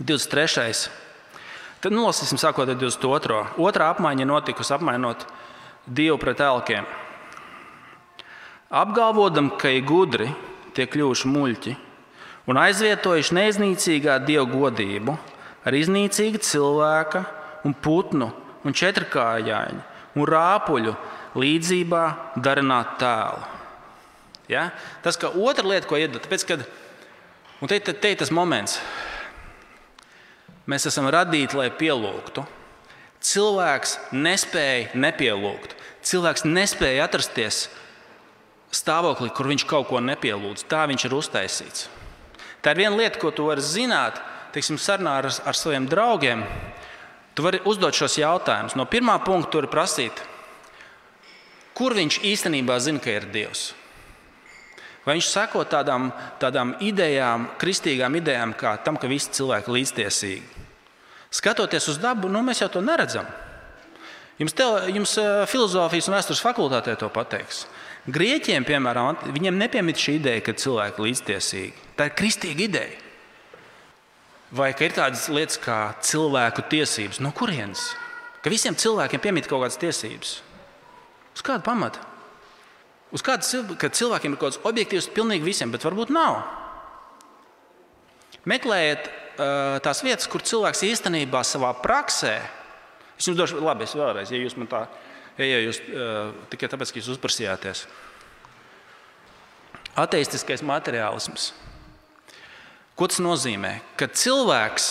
23. 0.00 0.88
Tad 1.84 1.92
nolasīsim 1.92 2.40
sākot 2.40 2.70
ar 2.70 2.78
22. 2.80 3.40
Otra 3.60 3.90
apmaiņa 3.92 4.26
notikusi 4.28 4.72
apmainot 4.74 5.26
dievu 5.84 6.16
pret 6.18 6.40
elkiem. 6.40 6.88
Apgalvodam, 8.74 9.52
ka 9.60 9.70
ir 9.70 9.84
gudri, 9.86 10.30
tie 10.74 10.88
kļuvuši 10.90 11.30
muļķi 11.30 11.74
un 12.50 12.58
aizvietojuši 12.60 13.36
neiznīcīgā 13.38 14.18
dieva 14.26 14.48
godību 14.50 15.14
ar 15.64 15.76
iznīcīgu 15.76 16.40
cilvēka 16.44 17.24
un 17.64 17.76
putnu 17.76 18.30
un 18.64 18.76
četrkājāņu 18.76 19.84
un 20.14 20.28
rāpuļu 20.28 20.94
līdzībā 21.38 22.04
darināt 22.40 22.96
tēlu. 23.00 23.53
Ja? 24.48 24.68
Tas 25.04 25.18
ir 25.20 25.38
otra 25.40 25.66
lieta, 25.68 25.88
ko 25.88 25.98
iedod. 25.98 26.22
Tāpēc, 26.24 26.44
kad, 26.48 26.66
un 27.60 27.70
te, 27.70 27.78
te, 27.80 27.94
te 27.96 28.12
ir 28.12 28.20
tas 28.20 28.32
moments, 28.34 28.78
mēs 30.70 30.88
esam 30.90 31.08
radīti, 31.12 31.56
lai 31.58 31.70
pielūgtu. 31.72 32.44
Cilvēks 33.24 33.96
nespēja 34.12 34.92
nepielūgt. 35.00 35.72
Cilvēks 36.04 36.44
nespēja 36.44 37.06
atrasties 37.06 37.64
stāvoklī, 38.74 39.30
kur 39.32 39.48
viņš 39.48 39.64
kaut 39.70 39.88
ko 39.88 40.02
nepielūdz. 40.04 40.66
Tā 40.68 40.84
viņš 40.90 41.06
ir 41.08 41.16
uztaisīts. 41.16 41.86
Tā 42.64 42.74
ir 42.74 42.82
viena 42.84 42.98
lieta, 42.98 43.20
ko 43.20 43.30
tu 43.32 43.48
vari 43.48 43.64
zināt, 43.64 44.20
teiksim, 44.52 44.76
sarunā 44.80 45.18
ar, 45.22 45.30
ar 45.32 45.56
saviem 45.56 45.88
draugiem. 45.88 46.44
Tu 47.34 47.44
vari 47.44 47.62
uzdot 47.68 47.96
šos 47.96 48.18
jautājumus. 48.20 48.76
No 48.76 48.84
pirmā 48.88 49.16
punkta 49.24 49.56
tur 49.56 49.68
prasīt, 49.72 50.20
kur 51.76 51.96
viņš 51.96 52.20
īstenībā 52.28 52.76
zina, 52.82 53.00
ka 53.02 53.16
ir 53.16 53.26
Dievs. 53.32 53.72
Vai 55.04 55.18
viņš 55.18 55.28
seko 55.28 55.64
tādām, 55.68 56.08
tādām 56.40 56.74
idejām, 56.80 57.50
kristīgām 57.60 58.16
idejām, 58.16 58.54
kā 58.56 58.78
tam, 58.84 58.96
ka 58.96 59.10
visi 59.10 59.34
cilvēki 59.36 59.68
ir 59.68 59.76
līdztiesīgi? 59.78 60.62
Skatoties 61.34 61.90
uz 61.92 61.98
dabu, 62.00 62.30
nu, 62.32 62.40
mēs 62.46 62.62
jau 62.62 62.70
to 62.72 62.80
neredzam. 62.84 63.26
Jums, 64.38 64.54
te, 64.56 64.64
jums 64.94 65.12
eh, 65.20 65.44
filozofijas 65.50 66.08
un 66.08 66.16
vēstures 66.16 66.42
fakultātē 66.42 66.96
to 66.98 67.10
pateiks. 67.12 67.64
Grieķiem, 68.10 68.64
piemēram, 68.66 69.20
viņiem 69.32 69.58
nepiemīt 69.60 70.00
šī 70.00 70.16
ideja, 70.18 70.42
ka 70.44 70.56
cilvēki 70.58 70.98
ir 70.98 71.06
līdztiesīgi. 71.08 71.84
Tā 71.98 72.08
ir 72.08 72.16
kristīga 72.18 72.66
ideja. 72.66 72.96
Vai 74.54 74.70
ir 74.72 74.94
tādas 74.94 75.26
lietas 75.32 75.58
kā 75.58 75.78
cilvēku 76.04 76.66
tiesības? 76.70 77.20
No 77.24 77.32
kurienes? 77.34 77.88
Ka 78.44 78.52
visiem 78.52 78.76
cilvēkiem 78.78 79.22
piemīt 79.22 79.48
kaut 79.50 79.64
kādas 79.64 79.80
tiesības. 79.80 80.34
Uz 81.34 81.42
kāda 81.42 81.64
pamata? 81.66 82.13
Uz 83.14 83.22
kāda 83.22 83.46
cilvēkiem 83.46 84.34
ir 84.34 84.40
kaut 84.40 84.56
kāds 84.56 84.62
objektīvs, 84.66 85.12
pilnīgi 85.14 85.46
visiem, 85.46 85.70
bet 85.70 85.86
varbūt 85.86 86.10
nav. 86.14 86.40
Meklējiet 88.50 89.06
uh, 89.06 89.76
tās 89.84 90.02
vietas, 90.04 90.26
kur 90.30 90.42
cilvēks 90.44 90.82
īstenībā 90.88 91.44
savā 91.46 91.70
praksē, 91.78 92.34
es 93.14 93.28
jums 93.28 93.38
došu, 93.38 93.62
labi, 93.62 93.86
es 93.86 93.94
vēlreiz, 93.96 94.32
ja 94.34 94.40
jūs 94.42 94.58
man 94.58 94.68
tā, 94.70 94.82
ja 95.38 95.60
jūs 95.62 95.78
uh, 95.86 96.34
tikai 96.52 96.68
tāpēc, 96.72 96.90
ka 96.90 97.00
jūs 97.00 97.12
uzprasījāties. 97.14 97.84
Ateistiskais 100.02 100.64
materiālisms. 100.66 101.52
Ko 102.98 103.06
tas 103.10 103.22
nozīmē? 103.22 103.76
Ka 103.98 104.10
cilvēks 104.10 104.88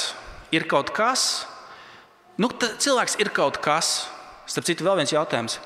ir 0.55 0.63
kaut 0.71 0.95
kas, 0.95 1.43
nu, 2.39 2.47
cilvēks 2.55 3.19
ir 3.19 3.31
kaut 3.35 3.59
kas. 3.63 4.07
Starp 4.47 4.67
citu, 4.67 4.83
vēl 4.87 4.99
viens 4.99 5.11
jautājums. 5.11 5.59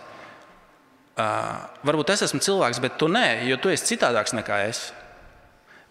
Uh, 1.18 1.64
varbūt 1.88 2.12
es 2.14 2.22
esmu 2.28 2.40
cilvēks, 2.46 2.82
bet 2.84 3.00
tu 3.02 3.08
nē, 3.10 3.48
jo 3.50 3.58
tu 3.58 3.72
esi 3.74 3.96
citādāks 3.96 4.36
nekā 4.38 4.60
es. 4.68 4.92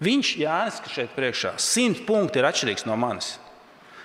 Viņš, 0.07 0.37
Jānis, 0.39 0.79
kas 0.85 0.93
šeit 0.93 1.15
priekšā, 1.17 1.57
simt 1.59 2.05
punkti 2.07 2.39
ir 2.39 2.47
atšķirīgs 2.47 2.87
no 2.87 2.95
manis. 3.01 3.33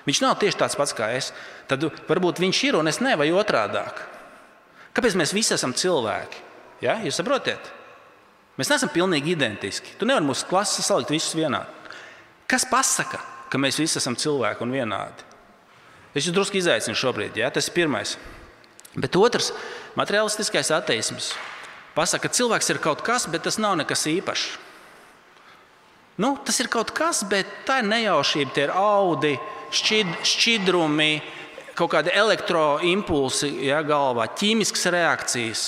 Viņš 0.08 0.22
nav 0.24 0.38
tieši 0.42 0.58
tāds 0.58 0.78
pats 0.80 0.96
kā 0.98 1.12
es. 1.14 1.30
Tad 1.70 1.84
varbūt 2.08 2.42
viņš 2.42 2.62
ir 2.70 2.78
un 2.80 2.90
es 2.90 3.02
ne, 3.04 3.14
vai 3.20 3.30
otrādi. 3.36 3.84
Kāpēc 4.96 5.18
mēs 5.20 5.34
visi 5.36 5.54
esam 5.56 5.76
cilvēki? 5.78 6.42
Ja? 6.82 6.98
Jūs 7.06 7.20
saprotat? 7.22 7.70
Mēs 8.58 8.72
neesam 8.72 8.92
pilnīgi 8.92 9.36
identiski. 9.36 9.94
Tu 10.00 10.08
nevari 10.10 10.26
mūsu 10.28 10.48
klases 10.50 10.88
salikt 10.88 11.14
visus 11.14 11.38
vienādi. 11.38 11.70
Kas 12.50 12.66
pasaka, 12.68 13.22
ka 13.52 13.62
mēs 13.62 13.80
visi 13.80 14.00
esam 14.02 14.18
cilvēki 14.20 14.66
un 14.66 14.74
vienādi? 14.76 15.28
Es 16.12 16.26
jūs 16.26 16.36
drusku 16.36 16.60
izaicinu 16.60 16.98
šobrīd. 16.98 17.38
Ja? 17.40 17.52
Tas 17.54 17.70
ir 17.70 17.78
pirmais. 17.78 18.18
Bet 18.96 19.16
otrs, 19.16 19.52
materiālistiskais 19.96 20.72
attīstības, 20.76 21.32
pasaka, 21.96 22.28
ka 22.28 22.36
cilvēks 22.36 22.74
ir 22.74 22.82
kaut 22.84 23.04
kas, 23.06 23.28
bet 23.32 23.46
tas 23.48 23.60
nav 23.62 23.78
nekas 23.80 24.04
īpašs. 24.12 24.50
Nu, 26.20 26.36
tas 26.46 26.60
ir 26.60 26.68
kaut 26.72 26.92
kas, 26.94 27.24
bet 27.24 27.48
tā 27.66 27.80
ir 27.82 27.88
nejaušība, 27.88 28.52
tie 28.54 28.66
ir 28.68 28.74
audi, 28.76 29.38
šķid, 29.72 30.12
šķidrumi, 30.28 31.14
kaut 31.80 31.94
kādi 31.96 32.12
elektroimpulsi 32.14 33.54
ja, 33.70 33.80
galvā, 33.88 34.28
ķīmiskas 34.38 34.86
reakcijas. 34.92 35.64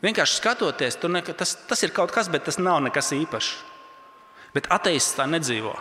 Vienkārši 0.00 0.38
skatoties, 0.38 0.96
ne, 1.10 1.20
tas, 1.34 1.58
tas 1.68 1.82
ir 1.84 1.92
kaut 1.92 2.14
kas, 2.14 2.30
bet 2.32 2.46
tas 2.46 2.62
nav 2.62 2.78
nekas 2.86 3.10
īpašs. 3.18 3.50
Bet 4.54 4.70
ateists 4.72 5.18
tā 5.18 5.26
nedzīvo. 5.30 5.74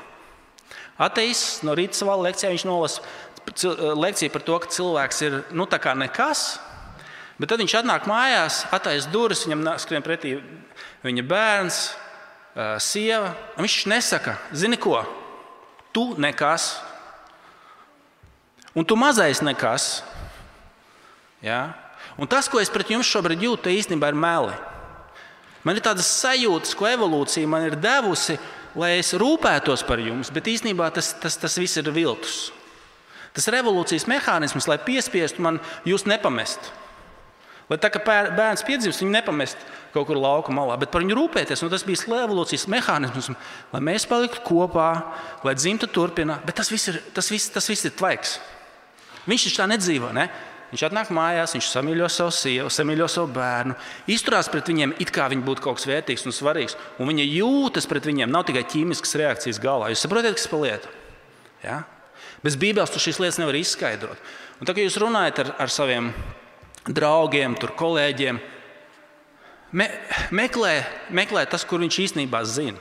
Ateists 0.99 1.61
no 1.63 1.71
rīta 1.77 1.95
savā 2.01 2.17
lekcijā 2.19 2.51
nolasa 2.67 2.99
Eh, 3.01 3.28
lekcija 3.99 4.31
par 4.33 4.43
to, 4.45 4.57
ka 4.59 4.69
cilvēks 4.69 5.21
ir 5.25 5.37
nu, 5.51 5.67
nekas. 5.95 6.59
Bet 7.39 7.49
tad 7.49 7.61
viņš 7.61 7.77
atnāk 7.79 8.07
mājās, 8.09 8.65
attaisno 8.71 9.11
durvis, 9.13 9.45
viņam 9.47 9.79
skrien 9.79 10.03
pretī 10.03 10.35
viņa 11.03 11.23
bērns, 11.23 11.95
eh, 12.55 12.75
sieva. 12.79 13.35
Viņš 13.57 13.85
nesaka, 13.87 14.37
zini 14.51 14.77
ko, 14.77 15.05
tu 15.93 16.15
nekas, 16.17 16.81
un 18.75 18.85
tu 18.85 18.95
mazais 18.95 19.39
nekas. 19.41 20.03
Ja? 21.41 21.73
Un 22.17 22.27
tas, 22.27 22.49
ko 22.49 22.59
es 22.59 22.69
pret 22.69 22.89
jums 22.91 23.07
šobrīd 23.07 23.39
jūtu, 23.39 23.71
īstenībā 23.71 24.09
ir 24.11 24.15
meli. 24.15 24.53
Man 25.63 25.75
ir 25.75 25.81
tādas 25.81 26.07
sajūtas, 26.07 26.75
ko 26.75 26.85
evolūcija 26.85 27.47
man 27.47 27.63
ir 27.63 27.75
devusi, 27.75 28.37
lai 28.75 28.99
es 28.99 29.13
rūpētos 29.13 29.85
par 29.87 29.99
jums, 29.99 30.29
bet 30.29 30.47
īstenībā 30.47 30.91
tas, 30.93 31.13
tas, 31.13 31.37
tas 31.37 31.57
viss 31.57 31.77
ir 31.77 31.91
viltus. 31.91 32.51
Tas 33.35 33.49
revolūcijas 33.53 34.07
mehānisms, 34.09 34.67
lai 34.69 34.79
piespiestu 34.81 35.43
man 35.45 35.59
jūs 35.87 36.07
nepamest. 36.09 36.71
Lai 37.69 37.77
tā 37.77 37.91
kā 37.93 38.01
bērns 38.01 38.63
piedzimst, 38.65 39.03
viņu 39.03 39.13
nepamest 39.13 39.59
kaut 39.93 40.07
kur 40.09 40.17
lauka 40.17 40.53
malā, 40.53 40.73
bet 40.81 40.89
par 40.89 41.03
viņu 41.03 41.17
rūpēties. 41.19 41.61
Nu, 41.61 41.69
tas 41.69 41.85
bija 41.85 42.23
revolūcijas 42.23 42.65
mehānisms, 42.71 43.29
lai 43.73 43.81
mēs 43.85 44.07
paliktu 44.09 44.41
kopā, 44.45 44.89
lai 45.45 45.53
dzimta 45.57 45.85
turpina. 45.89 46.39
Bet 46.45 46.57
tas 46.57 46.71
viss 46.73 46.89
ir, 46.89 46.97
tas 47.13 47.29
viss, 47.29 47.51
tas 47.53 47.69
viss 47.69 47.85
ir 47.85 47.93
tvaiks. 47.97 48.39
Viņš 49.29 49.45
taču 49.45 49.61
tā 49.61 49.67
nedzīvo. 49.69 50.09
Ne? 50.17 50.25
Viņš 50.71 50.85
atnāk 50.85 51.13
mājās, 51.13 51.53
viņš 51.57 51.69
samīļo 51.69 52.09
savu 52.13 52.33
sievu, 52.33 52.73
samīļo 52.73 53.07
savu 53.09 53.31
bērnu, 53.33 53.77
izturās 54.13 54.49
pret 54.53 54.69
viņiem, 54.69 54.93
it 55.01 55.13
kā 55.13 55.25
viņi 55.31 55.45
būtu 55.45 55.65
kaut 55.65 55.79
kas 55.79 55.87
vērtīgs 55.89 56.27
un 56.29 56.35
svarīgs. 56.35 56.77
Un 57.01 57.09
viņa 57.09 57.25
jūtas 57.25 57.89
pret 57.89 58.05
viņiem, 58.05 58.29
nav 58.33 58.45
tikai 58.49 58.65
ķīmiskas 58.69 59.17
reakcijas 59.21 59.61
galvā. 59.61 59.89
Jūs 59.89 60.05
saprotat, 60.05 60.37
kas 60.37 60.45
ir 60.45 60.53
pa 60.53 60.61
lietu? 60.65 60.93
Ja? 61.65 61.79
Bez 62.43 62.55
Bībeles 62.59 62.91
tu 62.93 63.01
šīs 63.01 63.19
lietas 63.19 63.39
nevar 63.41 63.57
izskaidrot. 63.59 64.19
Un 64.59 64.67
tad, 64.67 64.75
kad 64.75 64.83
jūs 64.83 64.99
runājat 65.01 65.41
ar, 65.43 65.51
ar 65.65 65.73
saviem 65.73 66.11
draugiem, 66.87 67.57
kolēģiem, 67.79 68.39
me, 69.75 69.87
meklē, 70.35 70.73
meklē 71.15 71.45
tas, 71.51 71.65
kur 71.67 71.83
viņš 71.83 71.99
īstenībā 72.05 72.43
zina. 72.47 72.79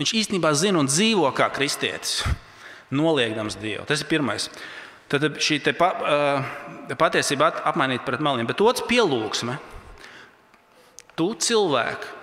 Viņš 0.00 0.14
īstenībā 0.22 0.52
zina 0.56 0.80
un 0.80 0.88
dzīvo 0.88 1.28
kā 1.36 1.50
kristietis, 1.52 2.20
noliegdams 3.00 3.58
Dievu. 3.60 3.84
Tas 3.88 4.04
ir 4.04 4.10
pirmais. 4.10 4.48
Tad 5.10 5.26
šī 5.42 5.58
pa, 5.74 5.90
uh, 5.90 6.94
patiesība 6.94 7.50
apmainīt 7.66 8.06
pret 8.06 8.22
melniem. 8.22 8.46
Bet 8.46 8.62
otrs 8.62 8.86
pielūgsme. 8.86 9.58
Tu 11.18 11.26
cilvēku 11.42 12.19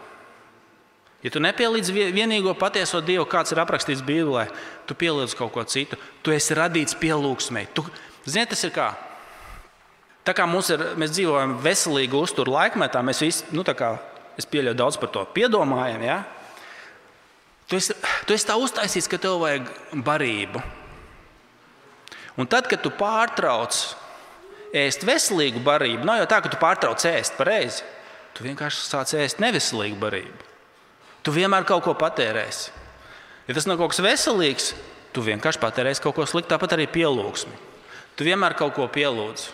Ja 1.27 1.33
tu 1.35 1.41
nepielīdzi 1.43 1.91
vienīgo 2.15 2.53
patieso 2.55 3.01
Dievu, 3.03 3.25
kāds 3.27 3.51
ir 3.51 3.59
aprakstīts 3.59 4.03
Bībelē, 4.07 4.45
tu 4.87 4.95
pielīdzi 4.95 5.35
kaut 5.35 5.51
ko 5.51 5.65
citu. 5.67 5.99
Tu 6.23 6.31
esi 6.31 6.55
radīts 6.55 6.95
pielūgsmei. 6.95 7.65
Tu, 7.75 7.83
zini, 8.23 8.45
tas 8.47 8.63
ir 8.63 8.71
kā. 8.71 8.93
Tā 10.23 10.31
kā 10.37 10.45
ir, 10.47 10.85
mēs 10.95 11.11
dzīvojam 11.17 11.57
veselīgu 11.63 12.23
uzturu 12.23 12.55
laikmetā, 12.55 13.03
mēs 13.03 13.25
visi, 13.25 13.43
nu, 13.51 13.67
kā, 13.67 13.91
es 14.39 14.47
pieļauju, 14.47 14.79
daudz 14.79 15.01
par 15.03 15.11
to 15.11 15.25
piedomājam. 15.35 16.07
Ja? 16.07 16.17
Tu 17.67 17.81
esi, 17.81 17.95
tu 18.23 18.35
esi 18.37 18.47
tā 18.47 18.55
uztaisīts, 18.55 19.11
ka 19.11 19.19
tev 19.19 19.41
vajag 19.43 19.67
barību. 20.07 20.63
Un 22.39 22.47
tad, 22.47 22.71
kad 22.71 22.79
tu 22.79 22.95
pārtrauc 22.95 23.75
ēst 24.71 25.03
veselīgu 25.03 25.59
barību, 25.65 26.07
nav 26.07 26.21
jau 26.21 26.31
tā, 26.31 26.39
ka 26.45 26.55
tu 26.55 26.59
pārtrauc 26.61 27.03
ēst 27.11 27.35
pareizi. 27.35 27.83
Tu 28.37 28.47
vienkārši 28.47 28.87
sāc 28.87 29.17
ēst 29.19 29.43
neveselīgu 29.43 29.99
barību. 29.99 30.46
Tu 31.27 31.33
vienmēr 31.35 31.65
kaut 31.67 31.83
ko 31.83 31.91
patērēsi. 31.99 32.69
Ja 33.49 33.55
tas 33.55 33.65
nav 33.67 33.75
kaut 33.81 33.91
kas 33.91 33.99
veselīgs, 33.99 34.69
tu 35.11 35.19
vienkārši 35.25 35.59
patērēsi 35.59 36.03
kaut 36.05 36.15
ko 36.15 36.23
sliktu, 36.23 36.53
tāpat 36.53 36.77
arī 36.77 36.85
pielūgsmi. 36.87 37.51
Tu 38.15 38.27
vienmēr 38.29 38.55
kaut 38.55 38.77
ko 38.77 38.85
pielūdz. 38.87 39.49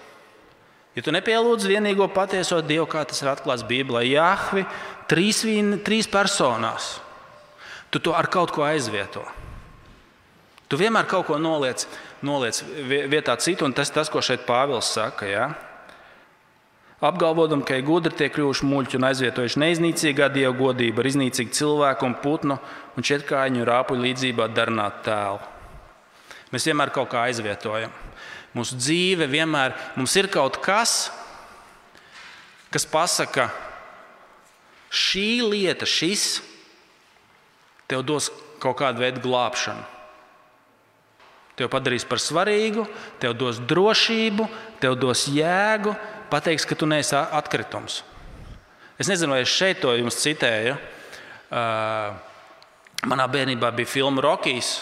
Ja 0.93 1.01
tu 1.01 1.09
nepielūdz 1.15 1.65
vienīgo 1.65 2.05
patieso 2.13 2.59
Dievu, 2.61 2.85
kā 2.91 3.01
tas 3.09 3.23
ir 3.23 3.31
atklāts 3.31 3.65
Bībelē, 3.65 4.03
Jāhvi, 4.05 4.67
trīs, 5.09 5.41
vīni, 5.41 5.81
trīs 5.81 6.05
personās, 6.05 6.99
tu 7.89 7.97
to 7.97 8.13
ar 8.13 8.29
kaut 8.29 8.53
ko 8.53 8.67
aizvieto. 8.69 9.25
Tu 10.69 10.77
vienmēr 10.77 11.09
kaut 11.09 11.25
ko 11.31 11.41
noliec, 11.41 11.87
noliec 12.21 12.61
vietā 13.09 13.33
citu, 13.41 13.65
un 13.65 13.73
tas 13.73 13.89
ir 13.89 13.97
tas, 13.97 14.13
ko 14.13 14.21
šeit 14.21 14.45
Pāvils 14.45 14.93
saka. 14.93 15.25
Ja? 15.25 15.49
Apgalvodam, 17.03 17.63
ka 17.65 17.79
gudri 17.83 18.13
tie 18.15 18.29
kļuvuši 18.31 18.67
muļķi 18.69 18.99
un 18.99 19.07
aizvietojuši 19.09 19.61
neiznīcīgā 19.63 20.29
dieva 20.33 20.53
godību 20.57 21.03
ar 21.03 21.09
iznīcīgu 21.09 21.55
cilvēku 21.57 22.07
un 22.07 22.15
putnu 22.23 22.57
un 22.95 23.05
četrkāņu 23.05 23.67
rāpuļu 23.67 24.05
līdzībā 24.07 24.47
darnāt 24.55 25.03
tēlu. 25.07 25.41
Mēs 26.53 26.67
vienmēr 26.69 26.93
kaut 26.93 27.09
kā 27.11 27.25
aizvietojam. 27.27 27.91
Mūsu 28.53 28.77
dzīve 28.77 29.25
vienmēr 29.27 29.73
mums 29.97 30.13
ir 30.19 30.29
kaut 30.31 30.59
kas, 30.61 31.09
kas 32.73 32.85
pasaka, 32.85 33.47
šī 34.93 35.41
lieta, 35.49 35.89
šis 35.89 36.43
tev 37.89 38.05
dos 38.05 38.29
kaut 38.61 38.77
kādu 38.79 39.01
veidu 39.03 39.23
glābšanu. 39.25 39.89
Tev 41.57 41.69
padarīs 41.69 42.05
par 42.09 42.21
svarīgu, 42.21 42.87
tev 43.21 43.35
dos 43.37 43.59
drošību, 43.69 44.47
tev 44.81 44.95
dos 44.97 45.27
jēgu, 45.29 45.93
pateiks, 46.33 46.65
ka 46.65 46.77
tu 46.77 46.89
neesi 46.89 47.15
atkritums. 47.15 48.01
Es 48.97 49.09
nezinu, 49.09 49.35
vai 49.35 49.43
es 49.43 49.53
šeit 49.53 49.81
to 49.83 49.93
jums 49.97 50.17
citēju. 50.21 50.77
Uh, 51.53 52.13
manā 53.09 53.27
bērnībā 53.29 53.69
bija 53.77 53.89
filma 53.89 54.23
Rokijs. 54.25 54.79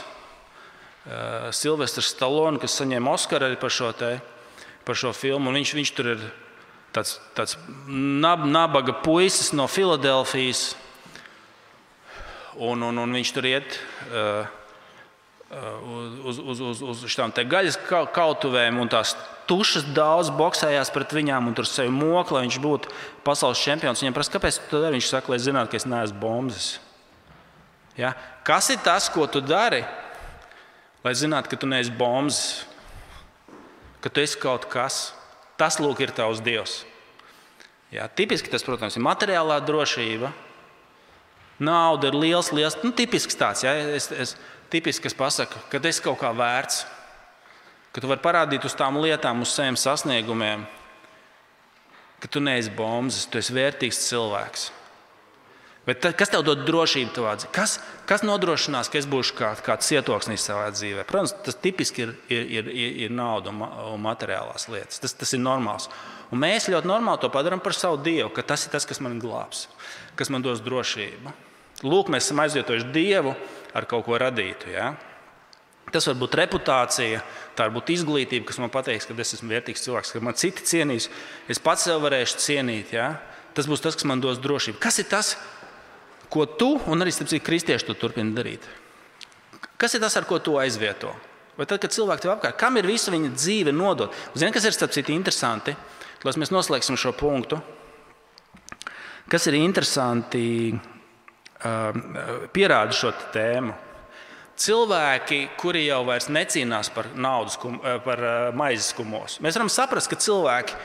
Uh, 1.01 1.49
Silvestris 1.55 2.11
Stalons, 2.13 2.61
kas 2.61 2.77
saņēma 2.79 3.15
Oskaru 3.17 3.47
arī 3.47 3.57
par 3.59 3.73
šo, 3.73 3.89
te, 3.97 4.13
par 4.87 4.99
šo 4.99 5.11
filmu. 5.17 5.51
Viņš, 5.55 5.73
viņš 5.79 5.91
tur 5.97 6.11
ir 6.13 6.23
tāds, 6.95 7.17
tāds 7.35 7.57
nab, 7.87 8.45
nabaga 8.47 8.95
puisis 9.03 9.51
no 9.57 9.67
Filadelfijas. 9.71 10.71
Un, 12.61 12.83
un, 12.83 12.99
un 12.99 13.15
viņš 13.15 13.31
tur 13.35 13.47
iet 13.47 13.79
uh, 14.11 14.47
uz, 15.51 16.39
uz, 16.39 16.61
uz, 16.63 16.81
uz 16.93 17.03
šīm 17.11 17.33
gaļas 17.51 17.77
kautuvēm, 18.15 18.79
un 18.79 18.91
tās 18.91 19.15
tušas 19.49 19.89
daudz 19.95 20.31
boxējās 20.31 20.91
pret 20.95 21.11
viņām, 21.15 21.49
un 21.49 21.57
tur 21.57 21.67
sevi 21.67 21.91
moka, 21.91 22.37
lai 22.37 22.45
viņš 22.45 22.59
būtu 22.63 22.93
pasaules 23.25 23.59
čempions. 23.59 23.99
Viņam 24.03 24.15
prasa, 24.15 24.33
kāpēc 24.37 24.61
tu 24.69 24.79
dari? 24.79 24.95
Viņš 24.99 25.09
saka, 25.11 25.33
lai 25.33 25.41
zinātu, 25.43 25.73
ka 25.73 25.81
es 25.81 25.87
neesmu 25.89 26.21
bombas. 26.21 26.69
Ja? 27.99 28.13
Kas 28.47 28.69
ir 28.71 28.79
tas, 28.85 29.09
ko 29.11 29.27
tu 29.27 29.41
dari, 29.43 29.83
lai 31.03 31.13
zinātu, 31.17 31.51
ka 31.51 31.59
tu 31.59 31.67
neesi 31.67 31.91
bombas, 31.91 32.63
ka 34.03 34.11
tu 34.11 34.23
esi 34.23 34.39
kaut 34.39 34.69
kas? 34.71 35.09
Tas 35.59 35.77
lūk, 35.83 35.99
ir 36.01 36.15
tavs 36.15 36.39
dievs. 36.41 36.81
Ja? 37.91 38.07
Tipiski 38.07 38.49
tas, 38.49 38.63
protams, 38.65 38.95
ir 38.95 39.05
materiālā 39.05 39.59
drošība. 39.67 40.31
Nauda 41.61 42.09
ir 42.09 42.15
liels, 42.17 42.49
liels, 42.55 42.79
nu, 42.81 42.89
tipisks 42.95 43.37
tāds. 43.37 43.65
Ja? 43.67 43.75
Es, 43.93 44.07
es, 44.15 44.33
tipiski, 44.71 45.05
kas 45.07 45.17
pasaka, 45.17 45.61
ka 45.71 45.81
ir 45.83 46.03
kaut 46.03 46.19
kā 46.21 46.31
vērts, 46.35 46.83
ka 47.91 48.03
tu 48.03 48.09
vari 48.11 48.23
parādīt 48.23 48.65
uz 48.67 48.75
tām 48.77 48.99
lietām, 49.03 49.43
uz 49.43 49.53
saviem 49.55 49.77
sasniegumiem, 49.79 50.67
ka 52.21 52.29
tu 52.31 52.43
neesi 52.43 52.71
bombas, 52.73 53.25
tu 53.27 53.41
esi 53.41 53.55
vērtīgs 53.55 54.05
cilvēks. 54.09 54.69
Bet 55.81 56.05
kas 56.13 56.29
tev 56.29 56.43
dod 56.45 56.61
drošību 56.67 57.09
tavā 57.15 57.31
dzīvē? 57.39 57.51
Kas, 57.55 57.71
kas 58.05 58.21
nodrošinās, 58.21 58.89
ka 58.91 58.99
es 58.99 59.07
būšu 59.09 59.33
kā, 59.33 59.47
kā 59.65 59.79
cietoksnis 59.81 60.43
savā 60.45 60.67
dzīvē? 60.75 61.07
Protams, 61.09 61.33
tas 61.41 61.57
tipiski 61.57 62.05
ir, 62.05 62.11
ir, 62.29 62.69
ir, 62.69 62.91
ir 63.07 63.15
nauda 63.17 63.49
un, 63.49 63.63
un 63.95 64.03
materiālās 64.03 64.67
lietas. 64.69 65.01
Tas, 65.01 65.15
tas 65.17 65.33
ir 65.33 65.41
normāls. 65.41 65.89
Un 66.29 66.43
mēs 66.43 66.69
ļoti 66.69 66.87
normāli 66.87 67.23
to 67.23 67.31
padarām 67.33 67.63
par 67.65 67.73
savu 67.73 67.97
dievu, 68.05 68.29
ka 68.35 68.45
tas 68.53 68.67
ir 68.67 68.75
tas, 68.75 68.85
kas 68.85 69.01
man 69.01 69.17
glābs, 69.23 69.65
kas 70.19 70.29
man 70.29 70.45
dos 70.45 70.61
drošību. 70.61 71.33
Lūk, 71.81 72.13
mēs 72.13 72.27
esam 72.27 72.43
aizvietojuši 72.43 72.91
dievu 72.93 73.33
ar 73.77 73.87
kaut 73.89 74.05
ko 74.07 74.19
radītu. 74.19 74.71
Ja? 74.73 74.91
Tas 75.91 76.07
var 76.07 76.15
būt 76.21 76.37
reputācija, 76.39 77.23
tā 77.57 77.65
var 77.67 77.73
būt 77.75 77.91
izglītība, 77.97 78.45
kas 78.47 78.61
man 78.63 78.71
pateiks, 78.71 79.07
ka 79.09 79.15
es 79.19 79.35
esmu 79.35 79.51
vērtīgs 79.51 79.83
cilvēks, 79.83 80.13
ka 80.15 80.21
man 80.23 80.37
citi 80.39 80.63
cienīs, 80.67 81.09
es 81.51 81.59
pats 81.59 81.87
sev 81.87 81.99
varēšu 82.05 82.39
cienīt. 82.39 82.93
Ja? 82.95 83.15
Tas 83.57 83.67
būs 83.67 83.83
tas, 83.83 83.97
kas 83.97 84.07
man 84.07 84.23
dos 84.23 84.39
drošību. 84.39 84.79
Kas 84.79 85.01
ir 85.03 85.09
tas, 85.11 85.33
ko 86.31 86.45
tu 86.47 86.77
un 86.87 87.03
arī 87.03 87.11
citu 87.15 87.41
kristiešu 87.43 87.89
tu 87.89 87.97
turpini 87.99 88.35
darīt? 88.37 88.67
Kas 89.81 89.97
ir 89.97 90.03
tas, 90.03 90.15
ar 90.15 90.27
ko 90.29 90.39
tu 90.39 90.55
aizvieto? 90.61 91.11
Vai 91.57 91.67
tad, 91.67 91.81
kad 91.83 91.91
cilvēki 91.91 92.23
tev 92.23 92.35
apkārt, 92.35 92.55
kam 92.57 92.79
ir 92.79 92.87
visa 92.87 93.11
viņa 93.11 93.33
dzīve 93.35 93.73
nodot? 93.75 94.15
Zini, 94.37 94.53
kas 94.55 94.63
ir 94.65 94.75
starp 94.75 94.93
citu 94.95 95.11
interesanti? 95.11 95.75
Lai 96.23 96.33
mēs 96.39 96.53
noslēgsim 96.53 96.95
šo 97.01 97.11
punktu. 97.17 97.57
Kas 99.31 99.47
ir 99.49 99.57
interesanti, 99.57 100.71
pierāda 102.53 102.95
šo 102.95 103.11
tēmu. 103.33 103.75
Cilvēki, 104.61 105.39
kuri 105.57 105.87
jau 105.87 106.03
necīnās 106.29 106.91
par 106.93 107.07
naudas, 107.15 107.57
par 108.05 108.21
maizes 108.53 108.91
kumos, 108.93 109.39
mēs 109.41 109.57
varam 109.57 109.71
saprast, 109.73 110.11
ka 110.11 110.19
cilvēki, 110.21 110.75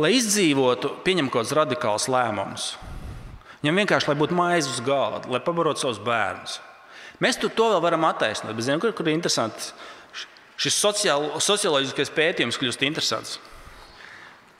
lai 0.00 0.14
izdzīvotu, 0.16 0.94
pieņem 1.04 1.28
kaut 1.28 1.42
kādus 1.42 1.56
radikālus 1.58 2.08
lēmumus. 2.12 2.70
Viņam 3.60 3.82
vienkārši, 3.82 4.08
būtu 4.20 4.36
maize 4.36 4.70
uz 4.70 4.80
galda, 4.84 5.26
lai 5.28 5.42
pabarotu 5.42 5.82
savus 5.82 6.00
bērnus. 6.00 6.60
Mēs 7.20 7.38
to 7.40 7.48
vēl 7.72 7.80
varam 7.80 8.04
attaisnot. 8.08 8.52
Bet, 8.54 8.66
zinām, 8.66 8.80
kur, 8.80 8.92
kur 8.96 9.08
ir 9.08 9.16
interesanti? 9.16 9.72
Šis 10.60 10.76
sociālo, 10.80 11.40
socioloģiskais 11.42 12.12
pētījums 12.16 12.60
kļūst 12.60 12.84
interesants. 12.86 13.38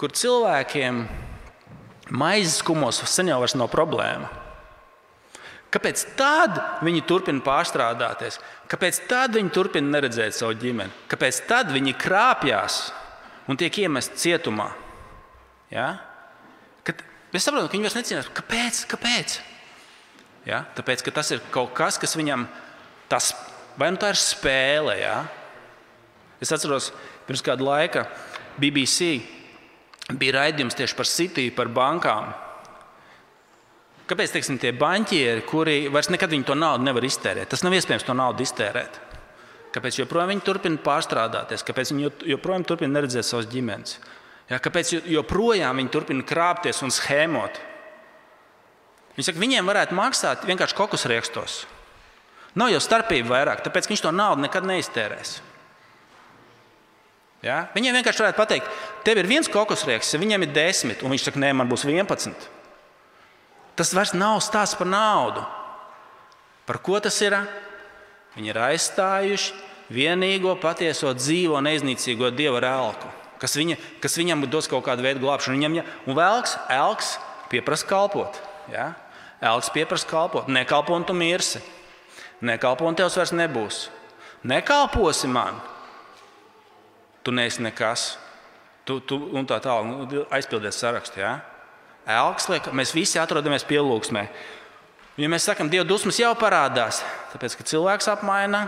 Kur 0.01 0.13
cilvēkiem 0.13 1.05
maizes 2.13 2.61
kumos 2.65 3.01
sen 3.09 3.31
jau 3.33 3.41
nav 3.57 3.71
problēma. 3.73 4.29
Kāpēc 5.77 6.03
tad 6.17 6.57
viņi 6.87 7.03
turpina 7.05 7.43
pārstrādāties? 7.45 8.41
Kāpēc 8.71 9.03
tad 9.11 9.37
viņi 9.37 9.53
turpina 9.53 9.99
neredzēt 9.99 10.33
savu 10.39 10.57
ģimeni? 10.57 11.05
Kāpēc 11.13 11.43
tad 11.51 11.69
viņi 11.75 11.93
krāpjas 12.01 12.79
un 13.51 13.61
tiek 13.61 13.83
iemesti 13.85 14.17
cietumā? 14.25 14.71
Ja? 15.69 15.91
Mēs 17.35 17.45
saprotam, 17.45 17.69
ka 17.69 17.77
viņi 17.77 17.85
vairs 17.85 17.99
necīnās. 17.99 18.29
Kāpēc? 18.33 18.79
Kāpēc? 18.89 19.35
Ja? 20.47 20.63
Tāpēc, 20.79 21.03
ka 21.05 21.13
tas 21.19 21.35
ir 21.35 21.43
kaut 21.53 21.75
kas, 21.77 21.99
kas 22.01 22.17
viņam 22.17 22.47
tas, 23.11 23.35
vai 23.77 23.91
nu 23.93 24.01
tā 24.01 24.15
ir 24.15 24.21
spēle. 24.21 24.95
Ja? 25.03 25.19
Es 26.41 26.55
atceros, 26.55 26.93
pirms 27.29 27.45
kāda 27.45 27.67
laika 27.67 28.07
BBC 28.57 29.19
bija 30.17 30.39
raidījums 30.39 30.79
tieši 30.79 30.97
par 30.97 31.11
City, 31.11 31.51
par 31.53 31.69
bankām. 31.69 32.33
Kāpēc 34.07 34.37
teiksim, 34.37 34.61
tie 34.63 34.71
banķieri, 34.71 35.43
kuri 35.49 35.77
vairs 35.91 36.13
nekad 36.15 36.35
to 36.47 36.55
naudu 36.55 36.87
nevar 36.87 37.03
iztērēt? 37.03 37.51
Tas 37.51 37.65
nav 37.67 37.75
iespējams 37.75 38.07
to 38.07 38.15
naudu 38.15 38.45
iztērēt. 38.47 39.01
Kāpēc 39.75 39.99
joprojām 39.99 40.31
viņi 40.31 40.45
turpina 40.47 40.79
pārstrādāties, 40.81 41.65
kāpēc 41.67 41.91
viņi 41.93 42.11
joprojām 42.31 42.65
turpina 42.65 42.95
neredzēt 43.01 43.27
savas 43.27 43.49
ģimenes? 43.51 43.99
Ja, 44.49 44.61
kāpēc 44.63 44.93
joprojām 45.11 45.83
viņi 45.83 45.91
turpina 45.93 46.25
krāpties 46.25 46.85
un 46.87 46.95
schēmot? 46.95 47.59
Viņi 49.17 49.27
saka, 49.27 49.43
viņiem 49.43 49.67
varētu 49.67 49.97
maksāt 49.97 50.47
vienkārši 50.47 50.79
kokosriekstos. 50.79 51.65
Nav 52.57 52.71
jau 52.73 52.81
starpība 52.81 53.35
vairāk, 53.35 53.67
tāpēc 53.67 53.91
viņš 53.91 54.07
to 54.07 54.13
naudu 54.15 54.47
nekad 54.47 54.65
neiztērēs. 54.69 55.41
Ja? 57.45 57.67
Viņiem 57.75 57.99
vienkārši 57.99 58.23
varētu 58.23 58.39
pateikt, 58.39 58.71
tev 59.05 59.21
ir 59.21 59.29
viens 59.29 59.51
kokosrieks, 59.51 60.15
ja 60.15 60.21
viņam 60.23 60.47
ir 60.47 60.55
desmit, 60.57 61.03
un 61.03 61.13
viņš 61.13 61.27
saka, 61.29 61.43
nē, 61.43 61.53
man 61.59 61.69
būs 61.69 61.85
vienpadsmit. 61.89 62.49
Tas 63.77 63.93
vairs 63.95 64.15
nav 64.17 64.41
stāsts 64.45 64.79
par 64.79 64.89
naudu. 64.89 65.45
Par 66.67 66.81
ko 66.83 66.99
tas 67.01 67.17
ir? 67.23 67.37
Viņi 68.37 68.53
ir 68.53 68.59
aizstājuši 68.71 69.55
vienīgo 69.93 70.57
patieso 70.61 71.13
dzīvo 71.15 71.61
neiznīcīgo 71.65 72.33
dievu 72.35 72.61
rēlku 72.65 73.13
kas, 73.41 73.57
viņa, 73.59 73.77
kas 74.03 74.17
viņam 74.19 74.45
dos 74.51 74.69
kaut 74.71 74.85
kādu 74.87 75.05
veidu 75.07 75.23
glābšanu. 75.25 75.59
Viņam, 75.59 75.79
ja, 75.79 75.87
un 76.09 76.19
vēlks, 76.19 76.57
elks 76.73 77.17
pieprasa 77.53 77.89
kalpot. 77.89 78.41
Ja? 78.73 78.93
Elks 79.45 79.71
pieprasa 79.75 80.09
kalpot. 80.11 80.51
Nekalpo 80.53 80.97
un 80.97 81.07
tu 81.07 81.17
mirsi. 81.17 81.63
Nekalpo 82.45 82.87
un 82.89 82.97
tevs 82.99 83.17
vairs 83.19 83.35
nebūs. 83.37 83.87
Nekalposi 84.47 85.31
man. 85.33 85.61
Tu 87.25 87.35
neesi 87.35 87.65
nekas. 87.65 88.15
Tu, 88.87 89.01
tu, 89.03 89.19
un 89.35 89.49
tā 89.49 89.59
tālāk, 89.63 90.29
aizpildies 90.37 90.79
sarakstu. 90.79 91.21
Ja? 91.25 91.41
Elks 92.07 92.47
liek, 92.53 92.69
mēs 92.71 92.95
visi 92.95 93.19
atrodamies 93.19 93.67
pielūgsmē. 93.67 94.27
Ja 95.17 95.31
mēs 95.33 95.47
sakām, 95.49 95.71
Dieva 95.73 95.87
dusmas 95.89 96.21
jau 96.21 96.31
parādās, 96.39 97.01
tāpēc 97.33 97.57
ka 97.59 97.67
cilvēks 97.67 98.11
apmaina 98.13 98.67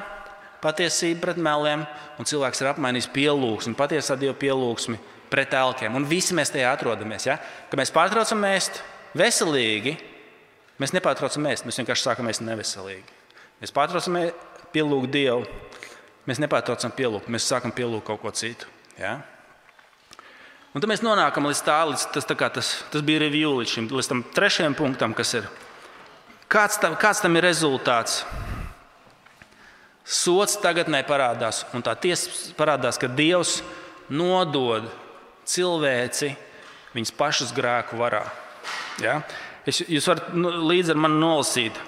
patiesību 0.63 1.23
pret 1.23 1.39
meliem, 1.43 1.85
un 2.19 2.27
cilvēks 2.27 2.63
ir 2.63 2.71
apmainījis 2.73 3.11
pielūgsmi, 3.15 3.77
patiesā 3.79 4.17
dieva 4.19 4.35
pielūgsmi 4.39 4.99
pret 5.31 5.55
elkiem. 5.55 5.95
Un 5.95 6.09
visi 6.09 6.35
mēs 6.35 6.51
tajā 6.55 6.73
atrodamies. 6.75 7.29
Ja? 7.29 7.39
Kad 7.71 7.79
mēs 7.79 7.95
pārtraucam 7.95 8.43
ēst 8.49 8.81
veselīgi, 9.19 9.95
mēs 10.83 10.95
nepārtraucam 10.97 11.47
ēst, 11.53 11.69
mēs 11.69 11.79
vienkārši 11.83 12.09
sākam 12.09 12.31
ēst 12.33 12.43
neveselīgi. 12.47 13.17
Mēs 13.63 13.75
pārtraucam 13.75 14.19
pielūgt 14.75 15.13
Dievu, 15.15 15.47
mēs 16.29 16.43
nepārtraucam 16.43 16.95
pielūgt, 16.97 17.31
mēs 17.31 17.47
sākam 17.47 17.75
pielūgt 17.75 18.09
kaut 18.09 18.25
ko 18.25 18.35
citu. 18.35 18.71
Ja? 18.99 19.19
Un 20.79 20.83
tad 20.85 20.93
mēs 20.93 21.01
nonākam 21.03 21.49
līdz 21.49 21.61
tā, 21.67 21.77
līdz 21.91 22.03
tas, 22.15 22.27
tā 22.31 22.37
tas, 22.39 22.69
tas 22.93 23.03
bija 23.03 23.19
review 23.25 23.57
līdz 23.59 23.71
šim, 23.73 23.87
līdz 23.91 24.09
tam 24.13 24.21
trešajam 24.37 24.77
punktam, 24.79 25.11
kas 25.11 25.33
ir. 25.35 25.49
Kāds 26.47 26.79
tam, 26.79 26.95
kāds 26.95 27.19
tam 27.19 27.35
ir 27.35 27.43
rezultāts? 27.43 28.21
Sots 30.07 30.55
tagadnē 30.63 31.01
parādās, 31.03 31.65
un 31.75 31.83
tā 31.83 31.97
tiesa 31.99 32.55
parādās, 32.55 32.95
ka 32.95 33.11
Dievs 33.11 33.57
nodod 34.07 34.87
cilvēci 35.51 36.31
viņas 36.95 37.15
pašas 37.19 37.51
grēku 37.59 37.99
varā. 37.99 38.23
Ja? 39.03 39.19
Es, 39.67 39.83
jūs 39.83 40.07
varat 40.07 40.31
nu, 40.31 40.55
līdzi 40.71 40.95
ar 40.95 41.05
mani 41.09 41.19
nolasīt, 41.19 41.85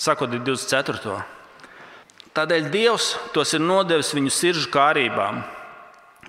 sakot, 0.00 0.32
24. 0.32 1.20
Tādēļ 2.32 2.72
Dievs 2.72 3.12
tos 3.36 3.52
ir 3.52 3.60
nodevis 3.60 4.16
viņu 4.16 4.32
sirdžu 4.32 4.72
kārībām, 4.72 5.44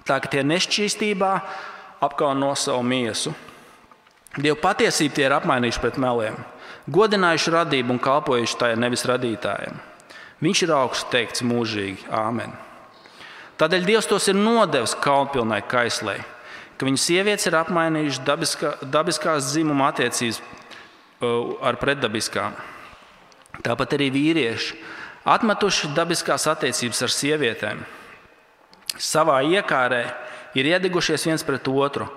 tā 0.04 0.20
ka 0.20 0.36
tie 0.36 0.44
nešķīstībā 0.44 1.38
apkauno 2.04 2.52
savu 2.60 2.84
miesu. 2.86 3.34
Dievu 4.34 4.58
patiesību 4.62 5.14
tie 5.16 5.28
ir 5.28 5.36
apmainījuši 5.36 5.82
pret 5.82 5.98
meliem, 6.02 6.38
godinājuši 6.94 7.54
radību 7.54 7.94
un 7.96 8.02
kalpojuši 8.02 8.60
tajā 8.60 8.78
nevis 8.82 9.06
radītājiem. 9.10 9.78
Viņš 10.44 10.64
ir 10.66 10.74
augsts 10.76 11.10
teikts 11.14 11.44
mūžīgi. 11.46 12.08
Āmen. 12.12 12.52
Tādēļ 13.62 13.86
Dievs 13.88 14.10
tos 14.10 14.26
ir 14.28 14.36
nodevis 14.36 14.96
kaunpilnai 15.00 15.62
kaislei, 15.70 16.18
ka 16.76 16.88
viņu 16.88 17.00
sievietes 17.00 17.48
ir 17.48 17.60
apmainījušas 17.62 18.26
dabiskā, 18.26 18.74
dabiskās 18.82 19.54
dzimuma 19.54 19.92
attiecības 19.94 20.42
ar 21.64 21.78
pretdabiskām. 21.80 22.58
Tāpat 23.64 23.96
arī 23.96 24.10
vīrieši 24.12 24.82
atmetuši 25.30 25.94
dabiskās 25.96 26.48
attiecības 26.52 27.04
ar 27.06 27.14
sievietēm. 27.14 27.84
Savā 29.00 29.40
iekārē 29.48 30.04
ir 30.58 30.70
iedegušies 30.74 31.28
viens 31.30 31.46
pret 31.46 31.68
otru. 31.68 32.10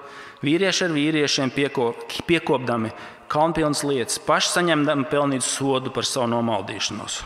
Vīrieši 0.45 0.85
ar 0.85 0.93
vīriešiem 0.93 1.53
piekop, 1.55 2.05
piekopdami 2.29 2.91
kaunpilnas 3.33 3.83
lietas, 3.89 4.21
paši 4.23 4.53
saņemdami 4.59 5.09
pelnītu 5.11 5.47
sodu 5.47 5.93
par 5.95 6.05
savu 6.05 6.29
nomaldīšanos. 6.35 7.23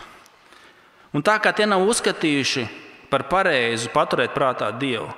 Un 1.12 1.26
tā 1.26 1.36
kā 1.42 1.50
tie 1.56 1.66
nav 1.66 1.82
uzskatījuši 1.90 2.66
par 3.10 3.26
pareizu 3.30 3.90
paturēt 3.90 4.36
prātā 4.36 4.70
Dievu, 4.78 5.10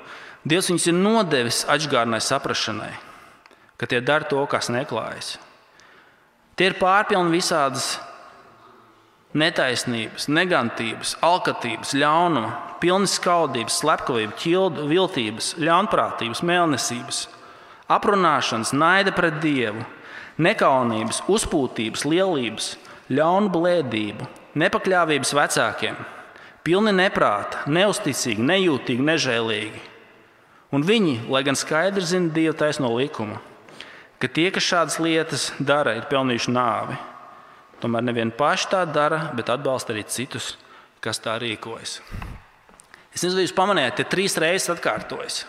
Dievs 0.42 0.72
viņus 0.72 0.88
ir 0.90 0.96
nodevis 0.98 1.60
atgādnai 1.70 2.18
saprašanai, 2.18 2.90
ka 3.78 3.86
tie 3.86 4.00
dara 4.02 4.26
to, 4.26 4.40
kas 4.50 4.72
neklājas. 4.74 5.36
Tie 6.58 6.66
ir 6.66 6.74
pārpilni 6.80 7.36
visādas 7.36 7.94
netaisnības, 9.38 10.28
negantības, 10.28 11.16
alkatības, 11.24 11.94
ļaunuma, 11.96 12.52
pilni 12.82 13.08
skaudības, 13.08 13.78
slepkavības, 13.80 14.36
ķildu, 14.42 14.86
viltības, 14.90 15.52
ļaunprātības, 15.62 16.42
mēlnesības, 16.46 17.22
aprunāšanas, 17.92 18.74
naida 18.76 19.14
pret 19.16 19.40
dievu, 19.42 19.84
nekaunības, 20.42 21.22
uzpūtības, 21.32 22.04
lielības, 22.08 22.74
ļaunu 23.12 23.52
blēdību 23.52 24.28
nepakļāvības 24.58 25.32
vecākiem, 25.36 25.96
pilni 26.66 26.92
neprāta, 26.96 27.64
neusticīgi, 27.72 28.44
nejūtīgi, 28.44 29.06
nežēlīgi. 29.08 29.80
Un 30.72 30.84
viņi, 30.88 31.18
lai 31.32 31.42
gan 31.44 31.56
skaidri 31.58 32.04
zina 32.08 32.32
Dieva 32.32 32.54
taisno 32.56 32.88
likumu, 32.96 33.36
ka 34.20 34.28
tie, 34.28 34.48
kas 34.54 34.64
šādas 34.64 35.00
lietas 35.02 35.50
dara, 35.60 35.96
ir 35.98 36.06
pelnījuši 36.08 36.54
nāvi, 36.54 36.96
Tomēr 37.82 38.04
nevienu 38.06 38.34
paši 38.38 38.68
tā 38.70 38.84
dara, 38.86 39.32
bet 39.34 39.50
atbalsta 39.50 39.90
arī 39.94 40.04
citus, 40.06 40.52
kas 41.02 41.18
tā 41.22 41.34
rīkojas. 41.42 41.98
Es 43.12 43.24
nezinu, 43.24 43.40
vai 43.40 43.46
jūs 43.48 43.56
pamanījāt, 43.56 43.96
te 43.98 44.06
trīs 44.08 44.38
reizes 44.40 44.70
atkārtojas. 44.72 45.42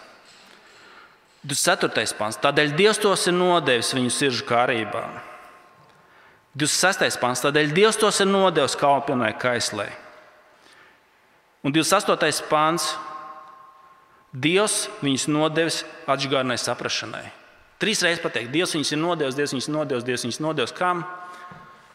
24. 1.44 2.16
pāns. 2.18 2.40
Tādēļ 2.40 2.74
Dievs 2.80 3.02
tos 3.04 3.28
ir 3.28 3.36
nodevis 3.36 3.92
viņu 3.96 4.12
sirdžu 4.16 4.48
kārībā. 4.48 5.04
26. 6.56 7.20
pāns. 7.20 7.44
Tādēļ 7.44 7.74
Dievs 7.76 8.00
tos 8.00 8.22
ir 8.24 8.30
nodevis 8.30 8.78
kalpinai 8.80 9.34
kaislē. 9.40 9.90
Un 11.64 11.76
28. 11.76 12.48
pāns. 12.50 12.94
Dievs 14.34 14.88
viņus 15.04 15.28
nodevis 15.30 15.84
atgādnai 16.10 16.58
saprašanai. 16.58 17.28
Trīs 17.78 18.02
reizes 18.02 18.24
pateikt, 18.24 18.50
Dievs 18.54 18.74
viņus 18.74 18.94
ir 18.96 19.00
nodevis, 19.02 19.36
Dievs 19.38 19.54
viņus 19.54 19.70
nodevis, 19.70 20.06
Dievs 20.08 20.24
viņus 20.26 20.40
nodevis 20.42 20.74
kam? 20.74 21.04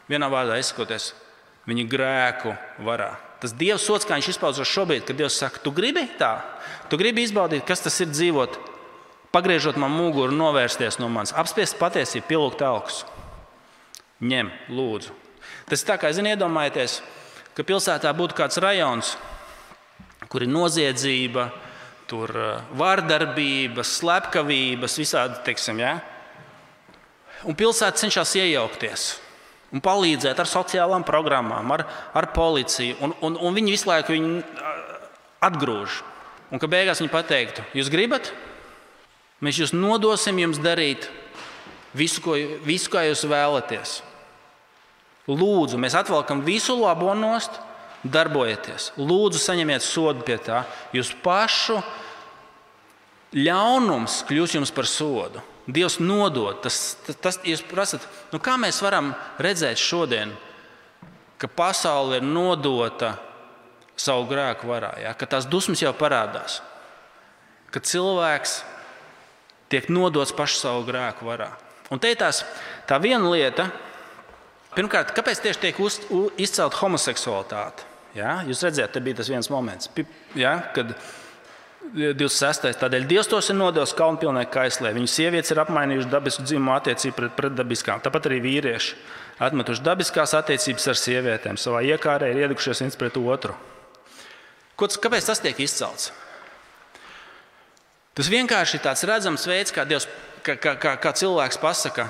Vienā 0.09 0.29
vārdā 0.31 0.57
izsakoties, 0.57 1.11
viņa 1.69 1.85
grēku 1.89 2.53
varā. 2.85 3.11
Tas 3.39 3.53
Dieva 3.55 3.77
sots, 3.79 4.07
kā 4.07 4.17
viņš 4.17 4.33
izpaužas 4.33 4.67
šobrīd, 4.67 5.05
kad 5.07 5.19
Dievs 5.19 5.37
saka, 5.39 5.61
tu 5.63 5.71
gribi 5.71 6.03
tā, 6.19 6.39
tu 6.91 6.97
gribi 6.99 7.23
izbaudīt, 7.23 7.63
kas 7.67 7.85
tas 7.85 7.99
ir 8.03 8.09
dzīvot, 8.11 8.57
pagriežot 9.31 9.77
man 9.79 9.93
muguru, 9.93 10.35
novērsties 10.35 10.99
no 10.99 11.07
manis, 11.13 11.35
apspiest 11.37 11.77
patiesību, 11.79 12.27
pielūgt 12.27 12.65
augstu. 12.65 13.15
Ņem, 14.19 14.49
lūdzu. 14.75 15.15
Tas 15.69 15.85
tā 15.87 15.95
kā, 16.01 16.09
zini, 16.11 16.33
iedomājieties, 16.33 16.97
ka 17.55 17.63
pilsētā 17.63 18.11
būtu 18.17 18.35
kāds 18.35 18.59
rajons, 18.59 19.13
kur 20.27 20.43
ir 20.43 20.51
noziedzība, 20.51 21.47
tur 22.09 22.33
vārdarbība, 22.75 23.85
slepkavības, 23.85 24.97
visādi, 24.99 25.39
teiksim, 25.45 25.79
ja? 25.79 25.99
un 27.47 27.55
pilsēta 27.55 28.01
cenšas 28.01 28.35
iejaukties 28.41 29.09
un 29.73 29.83
palīdzēt 29.83 30.39
ar 30.41 30.49
sociālām 30.49 31.05
programmām, 31.07 31.71
ar, 31.75 31.85
ar 32.17 32.29
policiju. 32.35 32.97
Un, 33.05 33.15
un, 33.25 33.37
un 33.37 33.57
viņi 33.57 33.75
visu 33.75 33.89
laiku 33.89 34.15
viņu 34.15 34.41
atgrūž. 35.45 36.01
Un 36.49 36.61
ka 36.61 36.69
beigās 36.69 37.01
viņi 37.01 37.13
pateiktu, 37.13 37.65
jūs 37.77 37.91
gribat? 37.93 38.31
Mēs 39.45 39.61
jūs 39.61 39.71
nodosim 39.75 40.39
jums 40.41 40.59
darīt 40.59 41.07
visu, 41.95 42.23
ko, 42.25 42.35
visu 42.65 42.91
kā 42.91 43.05
jūs 43.07 43.23
vēlaties. 43.29 43.99
Lūdzu, 45.29 45.77
mēs 45.77 45.95
atvelkam 45.95 46.41
visu 46.41 46.73
labo 46.79 47.13
nost, 47.13 47.59
darbojieties. 48.03 48.93
Lūdzu, 48.97 49.41
saņemiet 49.41 49.85
sodu 49.85 50.25
pie 50.25 50.39
tā. 50.41 50.63
Jūs 50.95 51.11
pašu 51.23 51.77
ļaunums 53.37 54.23
kļūs 54.27 54.57
jums 54.57 54.73
par 54.73 54.89
sodu. 54.89 55.43
Dievs 55.69 55.99
nodod. 56.01 56.61
Tas, 56.63 56.97
tas, 57.05 57.17
tas 57.21 57.39
jūs 57.45 57.63
prasat, 57.67 58.05
nu 58.33 58.39
kā 58.41 58.55
mēs 58.61 58.81
varam 58.81 59.13
redzēt 59.41 59.81
šodien, 59.81 60.33
ka 61.39 61.47
pasaule 61.47 62.19
ir 62.19 62.25
nodota 62.25 63.15
savu 63.99 64.27
grēku 64.29 64.69
varā, 64.69 64.93
ja? 65.03 65.13
ka 65.15 65.27
tās 65.29 65.47
dusmas 65.49 65.83
jau 65.83 65.91
parādās, 65.95 66.59
ka 67.71 67.81
cilvēks 67.83 68.61
tiek 69.71 69.89
nodots 69.91 70.33
pašu 70.35 70.63
savu 70.63 70.85
grēku 70.87 71.27
varā. 71.27 71.51
Un 71.93 72.01
te 72.01 72.11
ir 72.11 72.19
tās, 72.19 72.43
tā 72.89 72.99
viena 73.01 73.29
lieta, 73.31 73.69
pirmkārt, 74.75 75.13
kāpēc 75.17 75.41
tieši 75.43 75.63
tiek 75.67 75.79
uz, 75.83 75.99
izcelta 76.41 76.79
homoseksualitāte? 76.81 77.85
Ja? 78.17 78.39
Jūs 78.47 78.63
redzat, 78.65 78.93
te 78.93 79.03
bija 79.03 79.19
tas 79.19 79.29
viens 79.31 79.49
moments, 79.53 79.91
ja? 80.37 80.59
kad 80.75 80.95
26. 81.93 82.67
Tādēļ 82.79 83.07
Dievs 83.09 83.29
tos 83.29 83.49
ir 83.49 83.57
nodevis 83.57 83.95
kaunpilnai 83.97 84.45
kaislē. 84.51 84.91
Viņu 84.95 85.09
sievietes 85.09 85.53
ir 85.53 85.61
apmainījušas 85.63 86.11
dabisku 86.11 86.45
dzimumu 86.45 86.75
attiecību 86.75 87.15
pret, 87.17 87.33
pret 87.37 87.55
dabiskām. 87.57 88.03
Tāpat 88.03 88.29
arī 88.29 88.39
vīrieši 88.43 88.95
atmetuši 89.41 89.85
dabiskās 89.85 90.35
attiecības 90.37 90.87
ar 90.91 90.99
sievietēm. 90.99 91.57
Savā 91.57 91.81
iekārē 91.87 92.29
ir 92.29 92.43
iedušies 92.45 92.83
viens 92.83 92.99
pret 92.99 93.17
otru. 93.17 93.55
Ko, 94.79 94.87
kāpēc 94.87 95.31
tas 95.31 95.41
tiek 95.43 95.57
izcelts? 95.59 96.11
Tas 98.15 98.29
vienkārši 98.31 98.77
ir 98.77 98.83
tāds 98.83 99.05
redzams 99.07 99.47
veids, 99.47 99.73
kā, 99.73 99.85
Dievs, 99.87 100.07
kā, 100.43 100.57
kā, 100.59 100.75
kā, 100.79 100.95
kā 100.99 101.15
cilvēks 101.15 101.59
pasakā, 101.61 102.09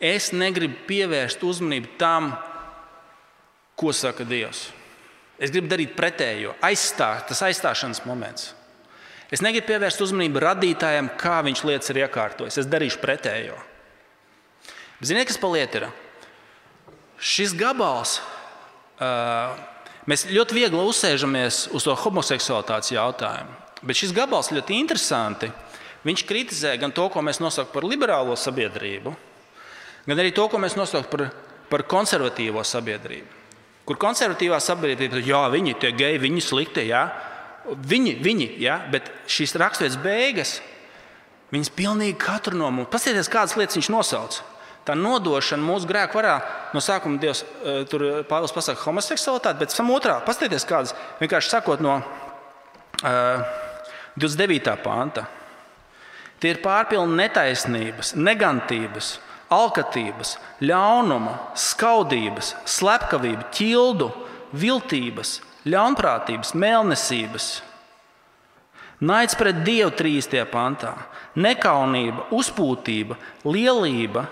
es 0.00 0.30
negribu 0.32 0.86
pievērst 0.88 1.44
uzmanību 1.44 1.94
tam, 2.00 2.32
ko 3.76 3.92
saka 3.96 4.24
Dievs. 4.24 4.70
Es 5.40 5.48
gribu 5.48 5.70
darīt 5.72 5.94
pretējo, 5.96 6.52
aizstāt, 6.60 7.24
tas 7.30 7.40
aizstāšanas 7.46 8.02
moments. 8.04 8.50
Es 9.32 9.40
negribu 9.40 9.70
pievērst 9.70 10.02
uzmanību 10.04 10.42
radītājam, 10.42 11.08
kā 11.16 11.38
viņš 11.46 11.62
lietas 11.64 11.92
ir 11.92 12.02
iekārtojis. 12.02 12.58
Es 12.60 12.68
darīšu 12.68 13.00
pretējo. 13.00 13.56
Ziniet, 15.00 15.30
kas 15.30 15.40
paliek 15.40 15.78
ir? 15.78 15.86
Šis 17.16 17.54
gabals, 17.56 18.18
uh, 19.00 19.56
mēs 20.10 20.26
ļoti 20.28 20.58
viegli 20.58 20.84
uzsēžamies 20.92 21.62
uz 21.72 21.88
to 21.88 21.96
homoseksualitātes 22.04 22.92
jautājumu. 22.92 23.56
Bet 23.80 23.96
šis 23.96 24.12
gabals 24.12 24.52
ļoti 24.52 24.76
interesanti. 24.76 25.48
Viņš 26.04 26.28
kritizē 26.28 26.74
gan 26.80 26.92
to, 26.92 27.08
ko 27.12 27.24
mēs 27.24 27.40
nosaucam 27.40 27.72
par 27.72 27.88
liberālo 27.88 28.36
sabiedrību, 28.36 29.16
gan 30.04 30.20
arī 30.20 30.32
to, 30.36 30.48
ko 30.52 30.60
mēs 30.60 30.76
nosaucam 30.76 31.08
par, 31.12 31.28
par 31.72 31.88
konservatīvo 31.88 32.64
sabiedrību 32.64 33.39
kur 33.90 33.98
konservatīvā 33.98 34.60
sabiedrība 34.62 35.18
jā, 35.26 35.40
viņi 35.50 35.74
ir 35.74 35.94
geji, 35.98 36.22
viņi 36.22 36.44
slikti. 36.46 36.86
Jā. 36.86 37.08
Viņi, 37.66 38.14
viņi, 38.22 38.46
jā, 38.62 38.78
bet 38.90 39.10
šīs 39.30 39.56
raksturīgas 39.58 39.98
beigas, 40.00 40.52
viņas 41.50 41.72
pilnīgi 41.74 42.14
katru 42.22 42.54
no 42.58 42.70
mums. 42.70 42.88
Paskatieties, 42.92 43.30
kādas 43.30 43.56
lietas 43.58 43.78
viņš 43.80 43.90
nosauc. 43.90 44.38
Tā 44.86 44.94
nodošana 44.96 45.66
mūsu 45.66 45.88
grēku 45.90 46.16
varā 46.16 46.38
no 46.72 46.80
sākuma 46.80 47.20
Dievs 47.20 47.42
eh, 47.42 47.82
tur 47.90 48.06
Pāvils 48.30 48.54
pasakā 48.54 48.80
homoseksualitāte, 48.86 49.58
bet 49.60 49.74
tam 49.76 49.90
otrā 49.92 50.20
paskatieties, 50.24 50.64
kādas 50.70 50.94
vienkārši 51.20 51.52
sakot 51.52 51.82
no 51.84 51.98
uh, 51.98 53.42
29. 54.16 54.72
panta. 54.84 55.26
Tie 56.40 56.54
ir 56.54 56.62
pārpilni 56.64 57.18
netaisnības, 57.18 58.14
negantības, 58.16 59.18
alkatības, 59.50 60.36
ļaunuma, 60.62 61.36
skaudības, 61.58 62.54
slepkavība, 62.70 63.48
ķildu, 63.54 64.10
viltības, 64.56 65.38
ļaunprātības, 65.68 66.54
mēlnesības. 66.58 67.48
Naids 69.00 69.36
pret 69.38 69.62
Dievu 69.64 69.92
3. 69.96 70.44
pantā, 70.52 70.92
nekaunība, 71.40 72.26
uzpūtība, 72.36 73.16
lielība, 73.48 74.26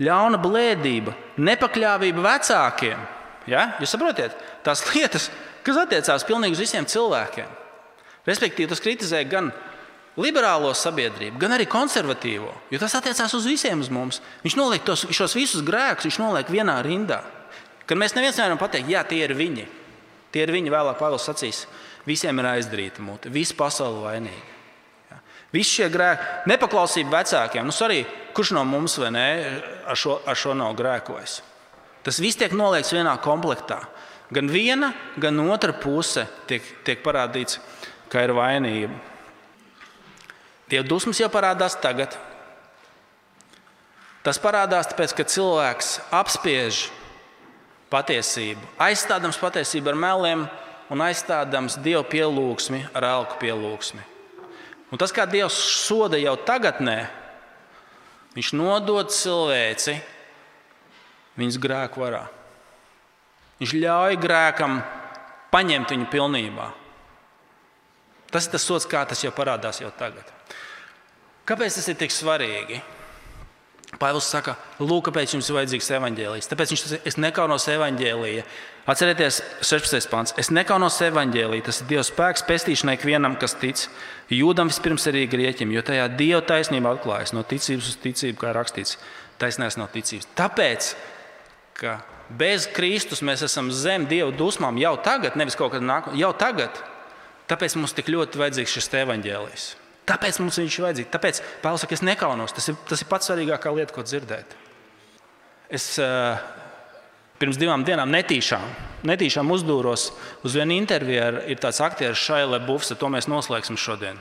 ļauna 0.00 0.40
blēdība, 0.40 1.12
nepakļāvība 1.36 2.24
vecākiem. 2.24 3.04
Ja? 3.48 3.68
Jūs 3.80 3.92
saprotat, 3.94 4.36
tās 4.64 4.82
lietas, 4.90 5.30
kas 5.64 5.80
attiecās 5.84 6.24
pilnīgi 6.26 6.56
uz 6.56 6.64
visiem 6.64 6.88
cilvēkiem. 6.88 7.52
Respektīvi, 8.26 8.70
tas 8.72 8.82
kritizē 8.82 9.22
gan 9.28 9.52
liberālo 10.20 10.72
sabiedrību, 10.76 11.38
gan 11.40 11.54
arī 11.56 11.66
konservatīvo. 11.70 12.52
Jo 12.72 12.80
tas 12.80 12.96
attiecās 12.98 13.34
uz 13.36 13.46
visiem 13.48 13.82
uz 13.84 13.90
mums. 13.92 14.20
Viņš 14.44 14.56
noliek 14.58 14.84
tos, 14.86 15.04
šos 15.12 15.36
visus 15.36 15.64
grēkus, 15.66 16.08
viņš 16.08 16.20
noliek 16.22 16.52
vienā 16.52 16.78
rindā. 16.84 17.22
Kad 17.86 18.00
mēs 18.00 18.16
neviens 18.16 18.38
nevaram 18.40 18.58
pateikt, 18.58 18.90
jā, 18.90 19.04
tie 19.06 19.22
ir 19.24 19.36
viņi. 19.36 19.66
Tie 20.34 20.42
ir 20.42 20.52
viņi, 20.52 20.72
vēlāk 20.72 20.98
Pāvils 20.98 21.26
sacīs, 21.28 21.64
visiem 22.08 22.42
ir 22.42 22.50
aizdarīta 22.56 23.04
mute, 23.04 23.30
visa 23.32 23.54
pasaule 23.56 24.02
vainīga. 24.02 24.52
Visi 25.54 25.78
šie 25.78 25.86
grēki, 25.92 26.24
nepaklausība 26.50 27.20
vecākiem, 27.20 27.68
nu, 27.68 27.74
arī 27.86 28.00
kurš 28.36 28.50
no 28.56 28.64
mums 28.66 28.98
ne, 29.14 29.26
ar, 29.86 29.96
šo, 29.96 30.18
ar 30.26 30.36
šo 30.36 30.56
nav 30.58 30.74
grēkojis. 30.76 31.38
Tas 32.04 32.18
viss 32.22 32.38
tiek 32.38 32.52
noliekts 32.54 32.92
vienā 32.94 33.14
komplektā. 33.22 33.80
Gan 34.34 34.50
viena, 34.50 34.90
gan 35.22 35.38
otra 35.46 35.72
puse 35.78 36.26
tiek, 36.50 36.64
tiek 36.86 37.02
parādīts, 37.04 37.60
ka 38.10 38.24
ir 38.26 38.34
vainība. 38.34 38.98
Dieva 40.66 40.86
dusmas 40.86 41.20
jau 41.20 41.28
parādās 41.30 41.76
tagad. 41.78 42.16
Tas 44.26 44.40
parādās 44.42 44.88
tāpēc, 44.90 45.12
ka 45.14 45.26
cilvēks 45.30 45.90
apspiež 46.10 46.88
patiesību, 47.92 48.62
aizstādams 48.82 49.38
patiesību 49.38 49.92
ar 49.92 49.98
meliem 50.02 50.42
un 50.90 51.04
aizstādams 51.06 51.78
Dieva 51.84 52.02
pielūgsmi 52.10 52.82
ar 52.90 53.06
elku 53.06 53.38
pielūgsmi. 53.42 54.02
Un 54.90 54.98
tas, 54.98 55.14
kā 55.14 55.26
Dievs 55.30 55.54
soda 55.86 56.18
jau 56.18 56.34
tagadnē, 56.46 57.06
viņš 58.34 58.52
nodod 58.58 59.14
cilvēci 59.14 59.96
viņas 61.38 61.60
grēku 61.62 62.02
varā. 62.02 62.24
Viņš 63.60 63.72
ļauj 63.78 64.18
grēkam 64.20 64.80
paņemt 65.54 65.94
viņu 65.94 66.08
pilnībā. 66.12 66.70
Tas 68.34 68.48
ir 68.48 68.56
tas 68.56 68.66
sots, 68.66 68.88
kā 68.90 69.06
tas 69.08 69.22
jau 69.22 69.30
parādās 69.34 69.80
jau 69.80 69.92
tagad. 69.96 70.35
Kāpēc 71.46 71.78
tas 71.78 71.88
ir 71.92 71.98
tik 72.00 72.14
svarīgi? 72.14 72.82
Pāvils 73.96 74.26
saka, 74.28 74.56
lūk, 74.82 75.06
kāpēc 75.08 75.36
jums 75.36 75.48
ir 75.48 75.56
vajadzīgs 75.56 75.88
evaņģēlijs. 75.96 76.48
Tāpēc 76.50 76.72
viņš 76.72 76.82
saka, 76.82 76.98
es 77.08 77.16
nekaunos 77.22 77.68
evaņģēlīja. 77.72 78.44
Atcerieties, 78.90 79.40
16. 79.64 80.10
pāns. 80.10 80.34
Es 80.42 80.50
nekaunos 80.52 80.98
evaņģēlīja. 81.06 81.66
Tas 81.68 81.80
ir 81.80 81.88
Dieva 81.94 82.04
spēks 82.06 82.44
pestīšanai 82.50 82.98
ikvienam, 82.98 83.38
kas 83.40 83.56
tic. 83.62 83.86
Jūdam 84.34 84.68
vispirms 84.72 85.06
arī 85.08 85.24
grieķim, 85.30 85.72
jo 85.72 85.86
tajā 85.86 86.10
Dieva 86.18 86.42
taisnība 86.44 86.92
atklājas 86.96 87.32
no 87.32 87.46
ticības 87.46 87.94
uz 87.94 88.00
ticību, 88.02 88.40
kā 88.42 88.52
rakstīts. 88.58 88.98
Taisnēs 89.40 89.78
no 89.80 89.86
ticības. 89.92 90.28
Tāpēc 90.36 90.92
ka 91.76 92.00
bez 92.38 92.66
Kristus 92.72 93.22
mēs 93.24 93.44
esam 93.46 93.70
zem 93.70 94.06
Dieva 94.08 94.32
dusmām 94.34 94.78
jau 94.80 94.96
tagad, 95.04 95.36
nevis 95.38 95.58
kaut 95.58 95.74
kad 95.76 95.84
nākotnē, 95.84 96.18
jau 96.20 96.32
tagad. 96.38 96.82
Tāpēc 97.46 97.76
mums 97.78 97.94
tik 97.94 98.08
ļoti 98.10 98.40
vajadzīgs 98.40 98.78
šis 98.78 98.94
evaņģēlijs. 99.04 99.66
Tāpēc 100.06 100.38
mums 100.38 100.58
viņš 100.60 100.76
ir 100.78 100.84
vajadzīgs. 100.84 101.10
Tāpēc 101.14 101.40
Pāvils 101.64 101.82
saka, 101.82 101.96
es 101.96 102.04
nekaunos. 102.06 102.54
Tas 102.54 102.70
ir, 102.70 102.76
tas 102.86 103.02
ir 103.02 103.08
pats 103.10 103.26
svarīgākā 103.26 103.72
lieta, 103.74 103.94
ko 103.94 104.04
dzirdēt. 104.06 104.54
Es 105.74 105.96
uh, 105.98 106.38
pirms 107.40 107.58
divām 107.58 107.82
dienām 107.86 108.12
netīšām, 108.14 108.64
netīšām 109.10 109.50
uzdūros 109.50 110.08
uz 110.46 110.54
vienu 110.56 110.76
interviju 110.78 111.24
ar 111.24 111.40
tāds 111.58 111.82
aktieris 111.82 112.22
Šaile 112.22 112.62
Bufs, 112.62 112.94
to 112.94 113.10
mēs 113.10 113.26
noslēgsim 113.30 113.78
šodien. 113.80 114.20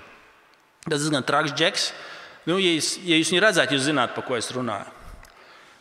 Tas 0.85 0.99
ir 0.99 1.05
diezgan 1.05 1.25
traks 1.25 1.53
džeks. 1.53 1.87
Nu, 2.45 2.59
ja, 2.61 2.75
jūs, 2.75 2.91
ja 3.05 3.17
jūs 3.17 3.31
viņu 3.33 3.41
redzētu, 3.41 3.73
jūs 3.77 3.87
zināt, 3.87 4.13
par 4.17 4.25
ko 4.27 4.37
es 4.37 4.51
runāju. 4.53 4.91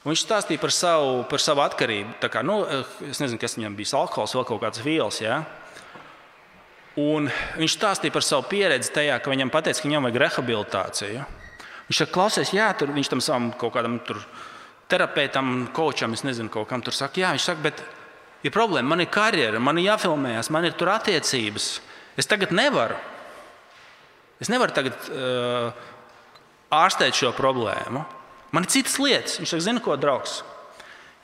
Un 0.05 0.12
viņš 0.12 0.23
stāstīja 0.25 0.61
par 0.61 0.73
savu, 0.73 1.25
par 1.29 1.40
savu 1.40 1.62
atkarību. 1.64 2.17
Kā, 2.29 2.45
nu, 2.45 2.61
es 3.09 3.21
nezinu, 3.21 3.40
kas 3.40 3.57
viņam 3.57 3.77
bija 3.77 3.97
alkohols, 4.01 4.37
vēl 4.37 4.47
kaut 4.49 4.62
kāds 4.64 4.85
vielas. 4.85 5.21
Ja? 5.25 5.43
Un 7.00 7.26
viņš 7.59 7.74
stāstīja 7.74 8.14
par 8.14 8.22
savu 8.22 8.46
pieredzi 8.46 8.92
tajā, 8.94 9.16
ka 9.18 9.33
viņam 9.33 9.50
teica, 9.50 9.80
ka 9.80 9.88
viņam 9.88 10.04
vajag 10.07 10.18
rehabilitāciju. 10.22 11.24
Viņš 11.88 12.00
saka, 12.00 12.12
klausies, 12.14 12.52
jā, 12.54 12.68
tur 12.78 12.92
viņš 12.94 13.11
tam 13.11 13.22
savam 13.24 13.48
kaut 13.59 13.74
kādam 13.74 13.98
terapeitam, 14.88 15.66
kočam, 15.74 16.14
es 16.14 16.22
nezinu, 16.24 16.52
kaut 16.52 16.68
kam 16.70 16.85
tur 16.85 16.94
saka, 16.94 17.18
jā, 17.20 17.33
viņš 17.35 17.48
saka, 17.50 17.64
bet 17.64 17.83
ir 18.46 18.54
problēma, 18.54 18.92
man 18.94 19.02
ir 19.02 19.11
karjera, 19.11 19.59
man 19.61 19.80
ir 19.80 19.88
jāfilmējas, 19.90 20.52
man 20.54 20.68
ir 20.68 20.78
tur 20.78 20.92
attiecības. 20.94 21.68
Es 22.20 22.30
tagad 22.30 22.54
nevaru. 22.54 22.96
Es 24.38 24.50
nevaru 24.52 24.74
tagad 24.76 25.11
uh, 25.11 25.74
ārstēt 26.74 27.18
šo 27.18 27.33
problēmu. 27.35 28.04
Man 28.54 28.66
ir 28.66 28.70
citas 28.70 29.00
lietas. 29.02 29.40
Viņš 29.40 29.50
saka, 29.50 29.66
zini, 29.66 29.83
ko 29.83 29.98
draugs. 29.98 30.42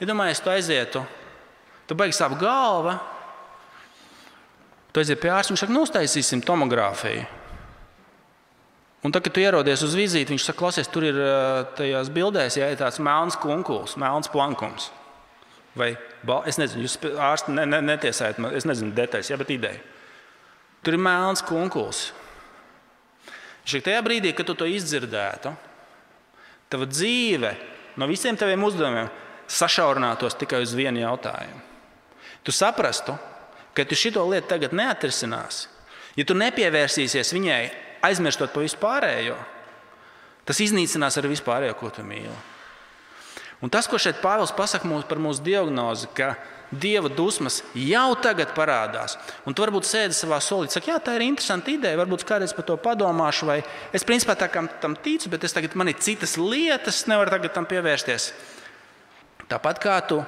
Iedomājies, 0.02 0.40
ja 0.40 0.44
tu 0.44 0.50
aizietu, 0.50 1.06
tu 1.86 1.94
beigas 1.94 2.18
sāp 2.18 2.34
galva. 2.40 2.98
Tu 4.90 5.02
aiziet 5.02 5.20
pie 5.22 5.30
ārsta, 5.30 5.54
viņš 5.54 5.62
saka, 5.62 5.74
nu, 5.74 5.84
uztaisīsim 5.86 6.42
tomogrāfiju. 6.42 7.26
Un 9.06 9.14
tad, 9.14 9.24
kad 9.24 9.32
tu 9.32 9.40
ierodies 9.40 9.80
uz 9.86 9.94
vizīti, 9.96 10.34
viņš 10.34 10.44
saka, 10.48 10.58
klausies, 10.60 10.90
tur 10.92 11.06
ir 11.08 11.18
tajās 11.78 12.10
bildēs, 12.12 12.58
ja 12.60 12.68
ir 12.68 12.80
tāds 12.80 13.00
melns 13.00 13.38
kunkulis, 13.40 13.96
melns 14.00 14.28
plankums. 14.32 14.90
Vai 15.78 15.94
es 16.50 16.58
nezinu, 16.60 16.84
jūs 16.84 16.98
ārsti 17.14 17.54
ne, 17.54 17.64
ne, 17.70 17.80
netiesājat, 17.86 18.42
es 18.58 18.66
nezinu 18.68 18.92
detaļas, 18.96 19.30
ja, 19.30 19.38
bet 19.40 19.54
ideja. 19.54 19.80
Tur 20.84 20.96
ir 20.96 21.04
melns 21.06 21.44
kunkulis. 21.46 22.10
Viņš 23.62 23.76
saka, 23.76 23.86
tajā 23.88 24.04
brīdī, 24.04 24.34
kad 24.36 24.50
tu 24.50 24.58
to 24.58 24.68
izdzirdētu, 24.68 25.54
tava 26.70 26.90
dzīve 26.90 27.54
no 28.00 28.08
visiem 28.10 28.36
taviem 28.38 28.62
uzdevumiem 28.66 29.08
sašaurinātos 29.50 30.36
tikai 30.38 30.60
uz 30.64 30.74
vienu 30.76 31.02
jautājumu. 31.02 31.62
Tu 32.44 32.52
saprastu, 32.54 33.16
ka 33.74 33.86
tu 33.86 33.98
šo 33.98 34.26
lietu 34.30 34.50
tagad 34.50 34.74
neatrisinās, 34.76 35.66
ja 36.16 36.26
tu 36.26 36.36
nepievērsīsies 36.38 37.34
viņai, 37.36 37.62
aizmirstot 38.06 38.54
par 38.54 38.64
vispārējo, 38.64 39.36
tas 40.48 40.62
iznīcinās 40.64 41.18
arī 41.20 41.34
vispārējo, 41.34 41.76
ko 41.78 41.92
tu 41.94 42.06
mīli. 42.06 42.38
Un 43.60 43.68
tas, 43.68 43.84
ko 43.84 43.98
šeit 44.00 44.22
Pāvils 44.22 44.54
pasaka 44.56 44.88
mums 44.88 45.04
par 45.04 45.20
mūsu 45.20 45.44
diagnozi, 45.44 46.08
ka 46.16 46.32
dieva 46.70 47.10
dusmas 47.12 47.60
jau 47.74 48.14
tagad 48.22 48.54
parādās. 48.56 49.18
Un 49.44 49.52
tu 49.52 49.64
varbūt 49.64 49.84
sēdi 49.84 50.16
savā 50.16 50.38
solī, 50.40 50.70
saki, 50.72 50.92
jā, 50.92 50.96
tā 51.02 51.16
ir 51.18 51.26
interesanta 51.26 51.72
ideja, 51.72 51.98
varbūt 52.00 52.24
kādreiz 52.24 52.54
par 52.56 52.64
to 52.66 52.78
padomāšu, 52.80 53.48
vai 53.50 53.58
es 53.92 54.06
principā 54.06 54.36
tam 54.38 54.96
ticu, 54.96 55.28
bet 55.32 55.44
es 55.44 55.56
tagad 55.56 55.76
man 55.76 55.92
ir 55.92 56.00
citas 56.00 56.38
lietas, 56.40 57.04
nevaru 57.10 57.34
tagad 57.34 57.52
tam 57.58 57.68
pievērsties. 57.68 58.30
Tāpat 59.50 59.82
kā 59.82 59.98
tu 60.08 60.22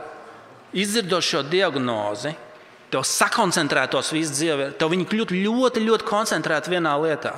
izdzirdot 0.77 1.25
šo 1.25 1.45
diagnozi, 1.47 2.35
tev 2.93 3.07
sakoncentrētos 3.09 4.13
visu 4.13 4.35
dzīvi, 4.37 4.69
tev 4.77 4.93
viņi 4.93 5.09
kļūtu 5.09 5.39
ļoti, 5.39 5.83
ļoti 5.87 6.09
koncentrēti 6.09 6.75
vienā 6.75 6.93
lietā. 7.01 7.35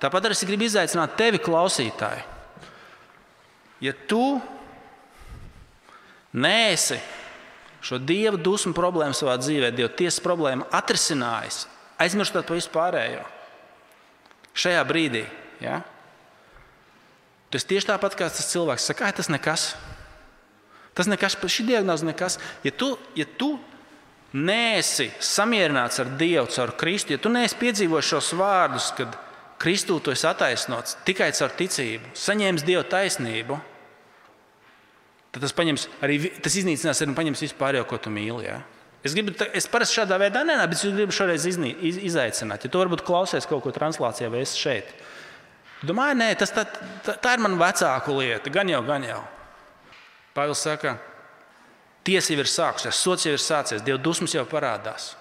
Tāpat 0.00 0.28
arī 0.28 0.36
es 0.36 0.46
gribu 0.46 0.64
izaicināt 0.64 1.16
tevi, 1.18 1.40
klausītāji. 1.42 2.22
Ja 3.84 3.92
tu 4.10 4.38
neesi 6.32 6.98
šo 7.84 7.98
dieva 8.02 8.38
dusmu 8.40 8.74
problēmu 8.74 9.14
savā 9.14 9.36
dzīvē, 9.38 9.70
dieva 9.74 9.90
tiesas 9.94 10.22
problēmu 10.24 10.66
atrisinājis, 10.74 11.66
aizmirstot 12.00 12.46
par 12.48 12.58
vispārējo. 12.58 13.22
Šajā 14.58 14.80
brīdī. 14.88 15.22
Ja? 15.62 15.82
Tas 17.52 17.66
tieši 17.68 17.92
tāpat 17.92 18.16
kā 18.18 18.26
tas 18.32 18.50
cilvēks 18.50 18.88
saka, 18.90 19.12
tas 19.14 19.30
nekas. 19.30 19.70
Tas 20.98 21.06
nekas, 21.06 21.36
šī 21.38 21.68
diagnoze 21.68 22.06
nekas. 22.06 22.40
Ja 22.66 22.72
tu, 22.74 22.96
ja 23.14 23.26
tu 23.38 23.54
neesi 24.36 25.08
samierināts 25.24 26.02
ar 26.02 26.12
Dievu 26.20 26.48
caur 26.52 26.74
Kristu, 26.80 27.14
ja 27.14 27.22
tu 27.22 27.32
neesi 27.32 27.56
piedzīvojis 27.60 28.12
šos 28.12 28.34
vārdus, 28.36 28.90
kad 28.98 29.16
Kristū 29.58 29.96
tu 30.04 30.12
esi 30.12 30.26
attaisnots 30.28 30.98
tikai 31.06 31.32
caur 31.34 31.54
ticību, 31.58 32.12
saņēmis 32.18 32.66
Dieva 32.66 32.84
taisnību, 32.86 33.56
tad 35.34 35.42
tas, 35.42 35.54
paņems, 35.56 35.88
arī, 36.04 36.20
tas 36.44 36.58
iznīcinās 36.60 37.02
arī 37.02 37.16
paņems 37.16 37.46
vispār 37.48 37.80
jau, 37.80 37.86
ko 37.88 37.98
tu 38.04 38.12
mīli. 38.14 38.46
Ja? 38.46 38.60
Es, 39.02 39.14
gribu, 39.16 39.34
es 39.56 39.66
parasti 39.70 40.00
šādā 40.00 40.18
veidā 40.20 40.44
nenāku, 40.46 40.72
bet 40.72 40.80
es 40.82 40.94
gribu 40.94 41.14
šoreiz 41.14 41.46
iznī, 41.48 41.72
iz, 41.90 41.98
izaicināt. 42.10 42.66
Ja 42.66 42.72
tu 42.72 42.80
varbūt 42.82 43.04
klausies 43.06 43.48
kaut 43.48 43.64
ko 43.64 43.72
translācijā 43.74 44.30
vai 44.32 44.44
es 44.44 44.54
šeit. 44.58 44.90
Domāju, 45.86 46.16
nē, 46.18 46.32
tas, 46.38 46.50
tā, 46.54 46.64
tā, 47.06 47.14
tā 47.22 47.36
ir 47.36 47.42
mana 47.42 47.58
vecāka 47.60 48.14
lieta. 48.14 48.50
Gan 48.50 48.70
jau, 48.70 48.80
gan 48.86 49.04
jau. 49.06 49.20
Pāvils 50.34 50.62
saka, 50.66 50.96
tiesa 52.08 52.32
jau 52.32 52.40
ir 52.40 52.48
sākusies, 52.48 52.96
sots 52.96 53.26
jau 53.26 53.34
ir 53.36 53.42
sācies, 53.42 53.84
Dieva 53.84 54.00
dusmas 54.00 54.34
jau 54.34 54.44
parādās. 54.48 55.12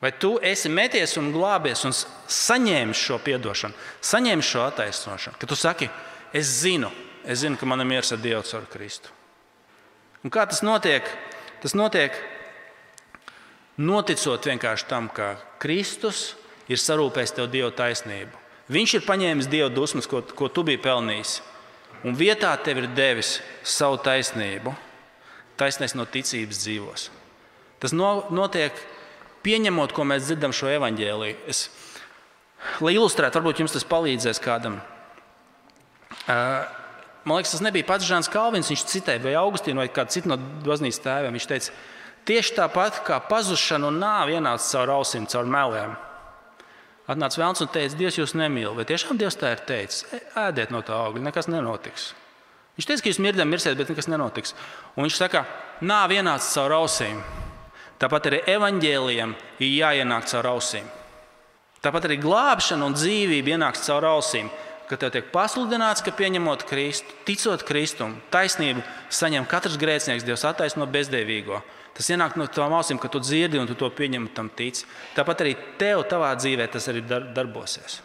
Vai 0.00 0.12
tu 0.16 0.38
esi 0.40 0.70
meties 0.72 1.16
un 1.20 1.28
glābies 1.32 1.84
un 1.84 1.92
saņēmis 1.92 3.00
šo 3.04 3.18
atdošanu, 3.20 3.76
saņēmis 4.00 4.48
šo 4.48 4.64
attaisnošanu? 4.64 5.36
Kad 5.40 5.50
tu 5.52 5.56
saki, 5.56 5.90
es 6.32 6.48
zinu, 6.62 6.88
es 7.24 7.42
zinu, 7.42 7.58
ka 7.60 7.68
man 7.68 7.84
ir 7.84 7.88
miers 7.88 8.12
ar 8.12 8.20
Dievu 8.20 8.40
caur 8.48 8.64
Kristu. 8.72 9.12
Un 10.24 10.32
kā 10.32 10.46
tas 10.48 10.62
notiek? 10.64 11.04
Tas 11.60 11.76
notiek 11.76 12.16
noticot 13.76 14.48
vienkārši 14.48 14.88
tam, 14.88 15.08
ka 15.12 15.34
Kristus 15.60 16.34
ir 16.68 16.80
sarūpējis 16.80 17.36
tev 17.36 17.50
Dieva 17.52 17.72
taisnību. 17.76 18.36
Viņš 18.72 18.94
ir 18.96 19.04
paņēmis 19.08 19.48
Dieva 19.52 19.68
dusmas, 19.72 20.08
ko, 20.08 20.22
ko 20.22 20.48
tu 20.48 20.64
biji 20.64 20.80
pelnījis, 20.80 21.40
un 22.08 22.16
vietā 22.16 22.52
tev 22.64 22.80
ir 22.80 22.92
devis 22.96 23.38
savu 23.66 24.00
taisnību. 24.00 24.72
Taisnēs 25.60 25.96
no 25.98 26.06
ticības 26.08 26.64
dzīvos. 26.64 27.10
Tas 27.80 27.94
no, 27.96 28.26
notiek 28.32 28.76
pieņemot, 29.44 29.94
ko 29.96 30.04
mēs 30.08 30.26
dzirdam 30.26 30.54
šo 30.56 30.70
evaņģēliju. 30.74 31.38
Es, 31.50 31.68
lai 32.84 32.96
ilustrētu, 32.96 33.40
varbūt 33.40 33.62
jums 33.62 33.76
tas 33.76 33.86
palīdzēs 33.88 34.42
kādam. 34.44 34.80
Man 36.28 37.36
liekas, 37.36 37.54
tas 37.54 37.64
nebija 37.64 37.88
pats 37.88 38.08
Žants 38.08 38.30
Kalvins. 38.32 38.70
Viņš 38.72 38.84
citēja 38.88 39.22
vai 39.24 39.36
Augustīnu 39.40 39.82
vai 39.82 39.88
kādu 39.92 40.16
citu 40.16 40.30
no 40.32 40.38
baznīcas 40.64 41.02
tēviem. 41.04 41.36
Viņš 41.36 41.48
teica, 41.50 41.74
tieši 42.28 42.56
tāpat 42.56 43.02
kā 43.06 43.20
pazušana 43.28 43.90
un 43.90 44.00
nāve 44.00 44.36
ienāca 44.36 44.64
caur 44.72 44.94
ausīm, 45.00 45.28
caur 45.30 45.48
meliem. 45.48 45.96
Atnāca 47.10 47.40
vēlams 47.40 47.64
un 47.64 47.70
teica, 47.74 47.98
Dievs 47.98 48.20
jūs 48.20 48.36
nemīl. 48.38 48.70
Vai 48.76 48.86
tiešām 48.88 49.18
Dievs 49.20 49.36
tā 49.40 49.56
ir 49.56 49.64
teicis? 49.66 50.04
Ēdiet 50.38 50.72
no 50.72 50.84
tā 50.86 50.96
augļa, 51.08 51.26
nekas 51.26 51.50
nenotiks. 51.50 52.12
Viņš 52.80 52.88
teica, 52.88 53.04
ka 53.04 53.12
jūs 53.12 53.20
mirdam, 53.20 53.50
mirsiet, 53.52 53.76
bet 53.76 53.92
nekas 53.92 54.08
nenotiks. 54.08 54.54
Un 54.96 55.04
viņš 55.04 55.18
saka, 55.20 55.44
nāve 55.84 56.16
ienāca 56.16 56.48
caur 56.54 56.78
ausīm. 56.80 57.20
Tāpat 58.00 58.30
arī 58.30 58.40
evaņģēliem 58.48 59.36
ir 59.60 59.74
jāienāk 59.76 60.24
caur 60.30 60.48
ausīm. 60.54 60.88
Tāpat 61.84 62.08
arī 62.08 62.16
glābšana 62.22 62.88
un 62.88 62.96
dzīvība 62.96 63.58
ienāks 63.58 63.84
caur 63.84 64.08
ausīm 64.08 64.48
ka 64.90 64.98
tev 64.98 65.12
tiek 65.14 65.28
pasludināts, 65.30 66.02
ka 66.02 66.10
pieņemot 66.18 66.64
Kristu, 66.66 67.14
ticot 67.28 67.62
Kristum, 67.62 68.16
taisnību 68.34 68.82
saņem 69.14 69.46
katrs 69.46 69.78
grēcinieks, 69.78 70.26
Dievs 70.26 70.42
attaisno 70.48 70.88
bezdevīgo. 70.90 71.60
Tas 71.94 72.10
ienāk 72.10 72.34
no 72.38 72.48
tavām 72.50 72.74
ausīm, 72.80 72.98
ka 72.98 73.10
tu 73.12 73.22
dzirdi 73.22 73.60
un 73.60 73.70
tu 73.70 73.76
to 73.78 73.86
pieņem 73.94 74.26
un 74.26 74.34
tam 74.34 74.50
tici. 74.50 74.88
Tāpat 75.14 75.44
arī 75.44 75.54
tev, 75.78 76.02
tavā 76.10 76.32
dzīvē, 76.38 76.66
tas 76.74 76.90
arī 76.90 77.04
dar, 77.06 77.28
darbosies. 77.36 78.00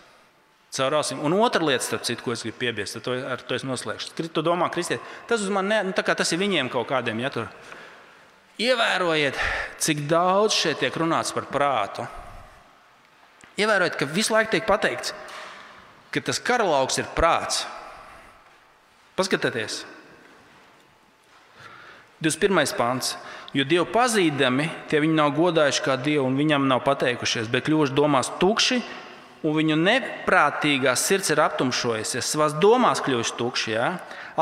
Caur 0.76 0.98
ausīm. 0.98 1.22
Un 1.24 1.38
otra 1.40 1.64
lieta, 1.64 1.86
starp 1.86 2.04
citu, 2.04 2.26
ko 2.26 2.34
es 2.34 2.44
gribu 2.44 2.60
piebilst, 2.60 3.00
to, 3.06 3.14
ar 3.32 3.40
to 3.40 3.56
es 3.56 3.64
noslēgšu. 3.64 4.12
Tu 4.28 4.44
domā, 4.44 4.68
Kristiet, 4.74 5.04
tas 5.30 5.44
uz 5.44 5.52
mani, 5.54 5.72
ne, 5.72 5.80
nu, 5.88 5.96
tas 5.96 6.34
ir 6.36 6.42
viņiem 6.42 6.72
kaut 6.74 6.90
kādiem. 6.90 7.22
Ja, 7.24 7.32
tur. 7.32 7.48
Ievērojiet, 8.60 9.40
cik 9.84 10.06
daudz 10.12 10.56
šeit 10.56 10.82
tiek 10.84 10.96
runāts 11.00 11.32
par 11.36 11.48
prātu. 11.52 12.06
Ievērojiet, 13.60 13.96
ka 14.00 14.08
visu 14.08 14.36
laiku 14.36 14.52
tiek 14.52 14.68
pateikts, 14.68 15.16
ka 16.12 16.24
tas 16.24 16.40
karalauks 16.44 17.00
ir 17.00 17.08
prāts. 17.16 17.64
Paskatieties! 19.16 19.86
21. 22.24 22.76
pāns. 22.76 23.16
Jo 23.56 23.64
Dievu 23.68 23.86
pazīdami, 23.92 24.68
tie 24.92 25.00
viņi 25.04 25.16
nav 25.16 25.32
godājuši 25.36 25.84
kā 25.84 25.96
Dievu 26.00 26.26
un 26.28 26.36
viņam 26.40 26.68
nav 26.68 26.82
pateikušies, 26.84 27.48
bet 27.52 27.68
kļuvuši 27.68 27.96
domās 27.96 28.32
tukši, 28.42 28.82
un 29.46 29.54
viņu 29.54 29.78
neprātīgā 29.78 30.96
sirds 30.98 31.30
ir 31.34 31.42
aptumšojusies, 31.44 32.26
savās 32.26 32.56
domās 32.62 33.04
kļuvuši 33.06 33.36
tukši, 33.38 33.72
ja? 33.76 33.92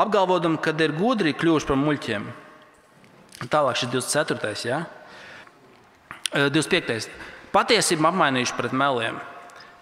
apgalvodam, 0.00 0.56
ka 0.56 0.72
ir 0.80 0.96
gudri 0.96 1.34
kļuvuši 1.36 1.68
par 1.68 1.78
muļķiem. 1.80 2.26
Tālāk 3.52 3.80
šis 3.80 3.92
24. 3.92 4.54
Ja? 4.64 4.80
25. 6.32 7.10
Patiesība 7.54 8.10
apmainījuši 8.10 8.56
pret 8.58 8.74
meliem. 8.74 9.20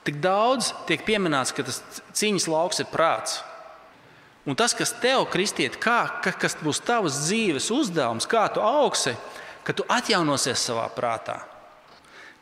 Tik 0.02 0.18
daudz 0.20 0.72
tiek 0.88 1.04
pieminēts, 1.06 1.54
ka 1.54 1.64
tas 1.68 1.78
cīņas 2.18 2.48
lauks 2.50 2.82
ir 2.82 2.90
prāts. 2.90 3.38
Un 4.42 4.58
tas, 4.58 4.74
kas 4.74 4.90
tev, 4.98 5.28
kristiet, 5.30 5.76
kā, 5.78 6.00
kas 6.18 6.58
būs 6.58 6.82
tavs 6.82 7.20
dzīves 7.28 7.68
uzdevums, 7.70 8.26
kā 8.26 8.48
tu 8.50 8.64
augsi, 8.64 9.14
ka 9.62 9.74
tu 9.76 9.86
atjaunosies 9.86 10.64
savā 10.66 10.88
prātā. 10.90 11.38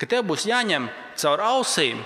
Ka 0.00 0.08
tev 0.08 0.24
būs 0.30 0.46
jāņem 0.48 0.88
caur 1.20 1.42
ausīm, 1.44 2.00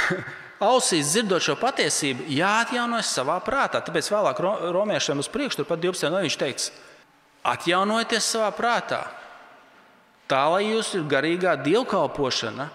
ausīs 0.70 1.12
dzirdot 1.12 1.44
šo 1.44 1.56
patiesību, 1.60 2.26
jāatjaunojas 2.32 3.12
savā 3.18 3.36
prātā. 3.44 3.82
Tāpēc 3.84 4.08
vēlāk 4.12 4.40
romiešiem 4.74 5.20
uz 5.20 5.28
priekšu, 5.32 5.62
turpat 5.62 5.82
12. 5.84 6.10
no 6.12 6.22
viņš 6.24 6.38
teiks, 6.40 6.70
atjaunojieties 7.46 8.32
savā 8.36 8.50
prātā. 8.56 9.04
Tā 10.26 10.42
lai 10.50 10.64
jūs 10.66 10.94
ir 10.98 11.06
garīgā 11.06 11.54
dievkalpošana, 11.62 12.70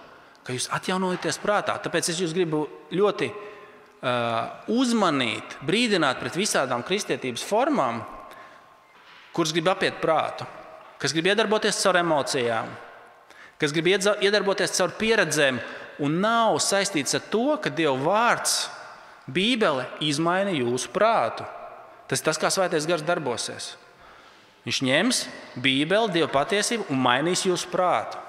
ka 0.46 0.54
jūs 0.56 0.70
atjaunojaties 0.72 1.40
prātā. 1.42 1.76
Tāpēc 1.82 2.12
es 2.12 2.22
jūs 2.22 2.32
gribu 2.36 2.64
ļoti 2.94 3.28
uh, 3.32 4.62
uzmanīt, 4.72 5.58
brīdināt 5.66 6.22
pret 6.22 6.38
visādām 6.38 6.84
kristietības 6.86 7.44
formām, 7.44 8.00
kuras 9.36 9.52
grib 9.52 9.68
apiet 9.72 10.00
prātu, 10.00 10.46
kas 11.02 11.12
grib 11.12 11.28
iedarboties 11.32 11.82
caur 11.82 12.00
emocijām, 12.00 12.72
kas 13.60 13.74
grib 13.74 13.92
iedarboties 13.92 14.74
caur 14.78 14.96
pieredzēm 14.98 15.60
un 16.00 16.20
nav 16.22 16.56
saistīts 16.62 17.16
ar 17.18 17.24
to, 17.32 17.56
ka 17.60 17.72
Dieva 17.72 17.96
vārds, 18.00 18.56
Bībele, 19.32 19.86
izmaina 20.02 20.52
jūsu 20.54 20.90
prātu. 20.94 21.44
Tas 22.10 22.20
ir 22.20 22.26
tas, 22.26 22.40
kā 22.40 22.50
svētais 22.52 22.88
gars 22.88 23.04
darbosies. 23.06 23.72
Viņš 24.66 24.80
ņems 24.86 25.22
Bībeli, 25.62 26.12
Dieva 26.14 26.30
patiesību 26.32 26.88
un 26.92 27.00
mainīs 27.02 27.44
jūsu 27.46 27.70
prātu. 27.72 28.20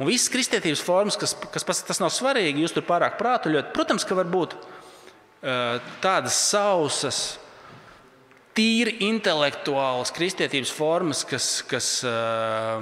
Un 0.00 0.08
visas 0.08 0.30
kristietības 0.32 0.82
formas, 0.82 1.18
kas, 1.20 1.34
kas 1.52 1.84
tas 1.86 2.00
nav 2.02 2.10
svarīgi, 2.14 2.64
jūs 2.64 2.74
tur 2.74 2.84
pārāk 2.86 3.18
prātuļot, 3.20 3.70
protams, 3.74 4.06
ka 4.08 4.16
var 4.18 4.30
būt 4.30 4.56
uh, 4.56 5.78
tādas 6.02 6.38
sausas, 6.48 7.36
tīri 8.56 8.98
intelektuālas 9.08 10.12
kristietības 10.14 10.72
formas, 10.74 11.22
kas, 11.28 11.48
kas 11.68 11.88
uh, 12.06 12.78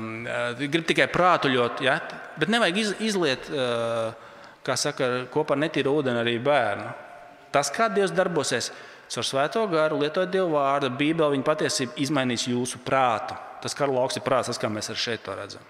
grib 0.61 0.87
tikai 0.89 1.07
prātuļot, 1.13 1.83
ja? 1.87 1.99
bet 2.41 2.53
nevajag 2.53 2.81
iz, 2.83 2.93
izliet, 3.13 3.51
uh, 3.55 4.11
kā 4.67 4.77
saka, 4.79 5.11
kopā 5.33 5.57
ar 5.57 5.65
netīru 5.65 5.97
ūdeni 6.01 6.23
arī 6.23 6.37
bērnu. 6.43 6.89
Tas, 7.55 7.71
kā 7.75 7.89
Dievs 7.91 8.15
darbosies, 8.15 8.71
caur 9.11 9.27
svēto 9.27 9.65
garu, 9.71 9.99
lietojot 10.03 10.31
Dieva 10.31 10.51
vārdu, 10.55 10.93
Bībeli, 10.95 11.39
viņa 11.39 11.47
patiesība 11.47 11.99
izmainīs 12.03 12.47
jūsu 12.51 12.83
prātu. 12.87 13.39
Tas 13.61 13.77
kara 13.77 13.93
lauks 13.93 14.19
ir 14.19 14.27
prāts, 14.27 14.51
tas 14.53 14.61
kā 14.61 14.71
mēs 14.73 14.93
arī 14.93 15.03
šeit 15.03 15.27
to 15.27 15.35
redzam. 15.37 15.67